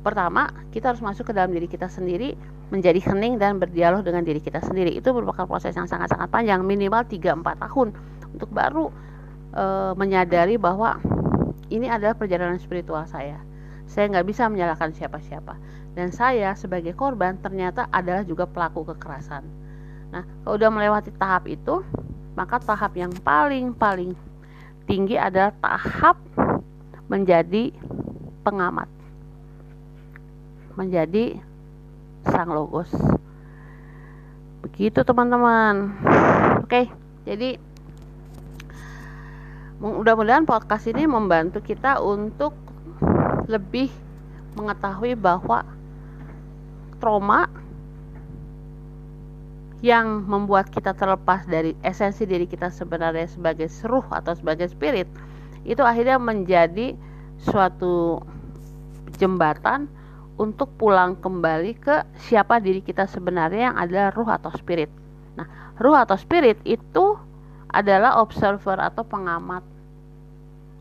Pertama, 0.01 0.49
kita 0.73 0.93
harus 0.93 1.01
masuk 1.05 1.29
ke 1.29 1.33
dalam 1.37 1.53
diri 1.53 1.69
kita 1.69 1.85
sendiri, 1.85 2.33
menjadi 2.73 2.97
hening 3.13 3.37
dan 3.37 3.61
berdialog 3.61 4.01
dengan 4.01 4.25
diri 4.25 4.41
kita 4.41 4.65
sendiri. 4.65 4.97
Itu 4.97 5.13
merupakan 5.13 5.45
proses 5.45 5.77
yang 5.77 5.85
sangat-sangat 5.85 6.29
panjang, 6.33 6.65
minimal 6.65 7.05
3-4 7.05 7.61
tahun 7.69 7.93
untuk 8.33 8.49
baru 8.49 8.89
e, 9.55 9.65
menyadari 9.95 10.59
bahwa 10.59 10.99
ini 11.71 11.87
adalah 11.87 12.13
perjalanan 12.13 12.59
spiritual 12.59 13.07
saya 13.07 13.39
saya 13.85 14.11
nggak 14.11 14.27
bisa 14.27 14.49
menyalahkan 14.49 14.91
siapa-siapa. 14.91 15.55
Dan 15.95 16.11
saya 16.11 16.51
sebagai 16.59 16.91
korban 16.91 17.39
ternyata 17.39 17.87
adalah 17.87 18.27
juga 18.27 18.43
pelaku 18.43 18.83
kekerasan. 18.91 19.45
Nah, 20.11 20.27
kalau 20.43 20.59
udah 20.59 20.69
melewati 20.73 21.15
tahap 21.15 21.47
itu, 21.47 21.79
maka 22.35 22.59
tahap 22.59 22.91
yang 22.99 23.13
paling-paling 23.23 24.11
tinggi 24.83 25.15
adalah 25.15 25.55
tahap 25.63 26.19
menjadi 27.07 27.71
pengamat. 28.43 28.91
Menjadi 30.75 31.39
sang 32.27 32.51
logos. 32.51 32.91
Begitu 34.67 34.99
teman-teman. 35.07 35.95
Oke, 36.67 36.91
jadi 37.23 37.55
mudah-mudahan 39.79 40.47
podcast 40.47 40.87
ini 40.87 41.03
membantu 41.03 41.59
kita 41.59 41.99
untuk 41.99 42.55
lebih 43.45 43.91
mengetahui 44.55 45.19
bahwa 45.19 45.67
trauma 47.03 47.51
yang 49.83 50.23
membuat 50.25 50.71
kita 50.71 50.95
terlepas 50.95 51.45
dari 51.45 51.75
esensi 51.83 52.23
diri 52.25 52.47
kita 52.47 52.71
sebenarnya 52.71 53.27
sebagai 53.29 53.67
seruh 53.69 54.05
atau 54.09 54.33
sebagai 54.33 54.71
spirit 54.71 55.05
itu 55.67 55.83
akhirnya 55.83 56.17
menjadi 56.17 56.95
suatu 57.37 58.23
jembatan 59.19 59.91
untuk 60.35 60.71
pulang 60.75 61.15
kembali 61.19 61.75
ke 61.79 61.95
siapa 62.27 62.59
diri 62.59 62.83
kita 62.83 63.07
sebenarnya 63.07 63.71
yang 63.71 63.77
adalah 63.79 64.07
ruh 64.11 64.27
atau 64.27 64.51
spirit. 64.51 64.91
Nah, 65.39 65.47
ruh 65.79 65.95
atau 65.95 66.19
spirit 66.19 66.59
itu 66.67 67.15
adalah 67.75 68.23
observer 68.23 68.79
atau 68.79 69.03
pengamat 69.03 69.59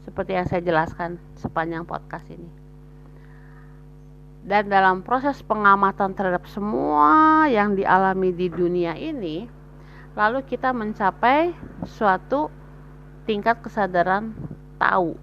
seperti 0.07 0.39
yang 0.39 0.47
saya 0.47 0.63
jelaskan 0.63 1.19
sepanjang 1.35 1.83
podcast 1.83 2.23
ini. 2.31 2.47
Dan 4.45 4.71
dalam 4.71 5.03
proses 5.03 5.41
pengamatan 5.43 6.15
terhadap 6.15 6.47
semua 6.47 7.49
yang 7.51 7.75
dialami 7.75 8.31
di 8.31 8.47
dunia 8.53 8.95
ini, 8.95 9.49
lalu 10.15 10.45
kita 10.47 10.71
mencapai 10.71 11.51
suatu 11.89 12.53
tingkat 13.25 13.59
kesadaran 13.65 14.37
tahu. 14.77 15.17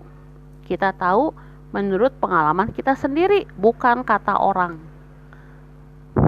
Kita 0.65 0.91
tahu 0.91 1.31
menurut 1.71 2.11
pengalaman 2.17 2.73
kita 2.73 2.97
sendiri, 2.97 3.45
bukan 3.55 4.01
kata 4.01 4.35
orang. 4.41 4.81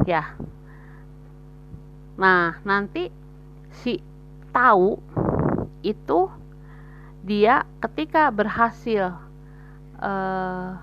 Ya. 0.06 0.38
Nah, 2.14 2.62
nanti 2.62 3.10
si 3.74 3.98
tahu 4.54 5.02
itu 5.84 6.32
dia 7.24 7.68
ketika 7.84 8.32
berhasil 8.32 9.16
uh, 10.00 10.80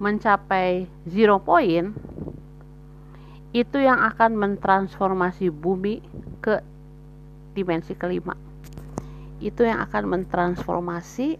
mencapai 0.00 0.88
zero 1.04 1.36
point 1.36 1.92
itu 3.52 3.76
yang 3.82 4.00
akan 4.00 4.38
mentransformasi 4.38 5.50
bumi 5.52 6.00
ke 6.40 6.62
dimensi 7.52 7.92
kelima. 7.98 8.38
Itu 9.42 9.66
yang 9.66 9.82
akan 9.84 10.06
mentransformasi 10.06 11.36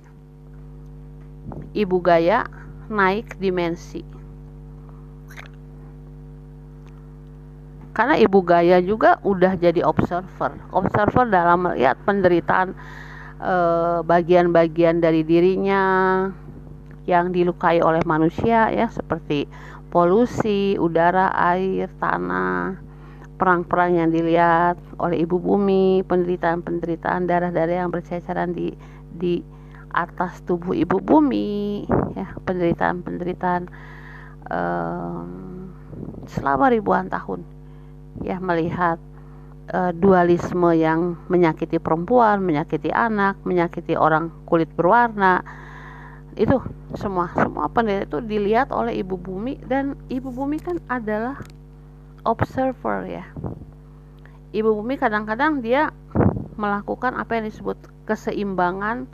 ibu 1.73 1.97
gaya 2.03 2.45
naik 2.91 3.39
dimensi 3.39 4.20
karena 8.01 8.17
ibu 8.17 8.41
gaya 8.41 8.81
juga 8.81 9.21
udah 9.21 9.61
jadi 9.61 9.85
observer. 9.85 10.57
Observer 10.73 11.29
dalam 11.29 11.69
melihat 11.69 12.01
penderitaan 12.09 12.73
Eh, 13.41 13.99
bagian-bagian 14.05 15.01
dari 15.01 15.25
dirinya 15.25 15.81
yang 17.09 17.33
dilukai 17.33 17.81
oleh 17.81 18.05
manusia 18.05 18.69
ya 18.69 18.85
seperti 18.93 19.49
polusi 19.89 20.77
udara, 20.77 21.33
air, 21.33 21.89
tanah, 21.97 22.77
perang-perang 23.41 23.97
yang 23.97 24.13
dilihat 24.13 24.77
oleh 25.01 25.25
ibu 25.25 25.41
bumi, 25.41 26.05
penderitaan-penderitaan 26.05 27.25
darah-darah 27.25 27.81
yang 27.81 27.89
berceceran 27.89 28.53
di 28.53 28.77
di 29.09 29.41
atas 29.97 30.45
tubuh 30.45 30.77
ibu 30.77 31.01
bumi, 31.01 31.89
ya 32.21 32.37
penderitaan-penderitaan 32.45 33.73
um, 34.53 35.73
selama 36.29 36.69
ribuan 36.69 37.09
tahun, 37.09 37.41
ya 38.19 38.43
melihat 38.43 38.99
uh, 39.71 39.95
dualisme 39.95 40.75
yang 40.75 41.15
menyakiti 41.31 41.79
perempuan, 41.79 42.43
menyakiti 42.43 42.91
anak, 42.91 43.39
menyakiti 43.47 43.95
orang 43.95 44.35
kulit 44.45 44.69
berwarna. 44.75 45.43
Itu 46.35 46.63
semua 46.99 47.31
semua 47.35 47.71
pendeta 47.71 48.07
itu 48.07 48.19
dilihat 48.23 48.75
oleh 48.75 48.99
ibu 48.99 49.15
bumi 49.15 49.59
dan 49.67 49.95
ibu 50.11 50.31
bumi 50.31 50.59
kan 50.59 50.83
adalah 50.91 51.39
observer 52.27 53.07
ya. 53.07 53.27
Ibu 54.51 54.83
bumi 54.83 54.99
kadang-kadang 54.99 55.63
dia 55.63 55.95
melakukan 56.59 57.15
apa 57.15 57.39
yang 57.39 57.47
disebut 57.47 57.79
keseimbangan 58.05 59.07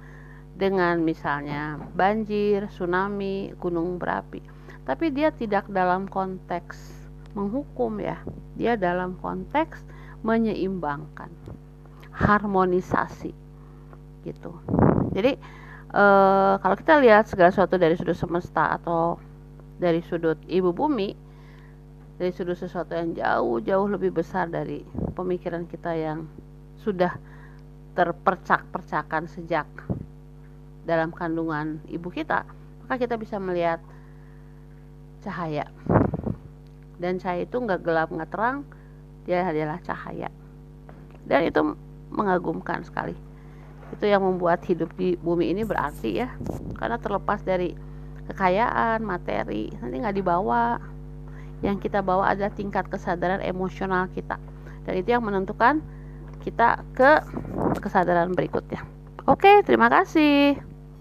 dengan 0.56 1.04
misalnya 1.04 1.76
banjir, 1.92 2.64
tsunami, 2.72 3.52
gunung 3.60 4.00
berapi. 4.00 4.40
Tapi 4.88 5.12
dia 5.12 5.28
tidak 5.28 5.68
dalam 5.68 6.08
konteks 6.08 6.95
menghukum 7.36 8.00
ya. 8.00 8.16
Dia 8.56 8.80
dalam 8.80 9.20
konteks 9.20 9.84
menyeimbangkan 10.24 11.28
harmonisasi 12.16 13.30
gitu 14.24 14.56
jadi 15.12 15.36
e, 15.92 16.04
kalau 16.58 16.74
kita 16.74 16.98
lihat 16.98 17.28
segala 17.28 17.52
sesuatu 17.52 17.76
dari 17.76 17.94
sudut 17.94 18.16
semesta 18.16 18.74
atau 18.80 19.20
dari 19.76 20.00
sudut 20.00 20.40
ibu 20.48 20.72
bumi 20.72 21.12
dari 22.16 22.32
sudut 22.32 22.56
sesuatu 22.56 22.96
yang 22.96 23.12
jauh 23.12 23.60
jauh 23.60 23.86
lebih 23.86 24.16
besar 24.16 24.48
dari 24.48 24.80
pemikiran 25.12 25.68
kita 25.68 25.92
yang 25.92 26.24
sudah 26.80 27.12
terpercak-percakan 27.92 29.28
sejak 29.28 29.68
dalam 30.88 31.12
kandungan 31.12 31.78
ibu 31.92 32.08
kita 32.08 32.48
maka 32.82 32.96
kita 32.96 33.20
bisa 33.20 33.36
melihat 33.36 33.78
cahaya 35.20 35.68
dan 36.96 37.20
cahaya 37.20 37.44
itu 37.44 37.56
nggak 37.56 37.80
gelap 37.84 38.08
nggak 38.08 38.30
terang 38.32 38.64
dia 39.26 39.42
adalah 39.42 39.82
cahaya. 39.82 40.30
Dan 41.26 41.50
itu 41.50 41.60
mengagumkan 42.14 42.86
sekali. 42.86 43.18
Itu 43.90 44.06
yang 44.06 44.22
membuat 44.22 44.62
hidup 44.64 44.94
di 44.94 45.18
bumi 45.18 45.50
ini 45.50 45.66
berarti 45.66 46.22
ya. 46.22 46.30
Karena 46.78 46.96
terlepas 46.96 47.42
dari 47.42 47.74
kekayaan 48.30 49.02
materi 49.02 49.74
nanti 49.82 49.98
nggak 49.98 50.16
dibawa. 50.16 50.78
Yang 51.60 51.90
kita 51.90 52.06
bawa 52.06 52.30
adalah 52.30 52.54
tingkat 52.54 52.86
kesadaran 52.86 53.42
emosional 53.42 54.06
kita. 54.14 54.38
Dan 54.86 55.02
itu 55.02 55.10
yang 55.10 55.26
menentukan 55.26 55.82
kita 56.46 56.86
ke 56.94 57.26
kesadaran 57.82 58.30
berikutnya. 58.30 58.86
Oke 59.26 59.66
terima 59.66 59.90
kasih 59.90 60.75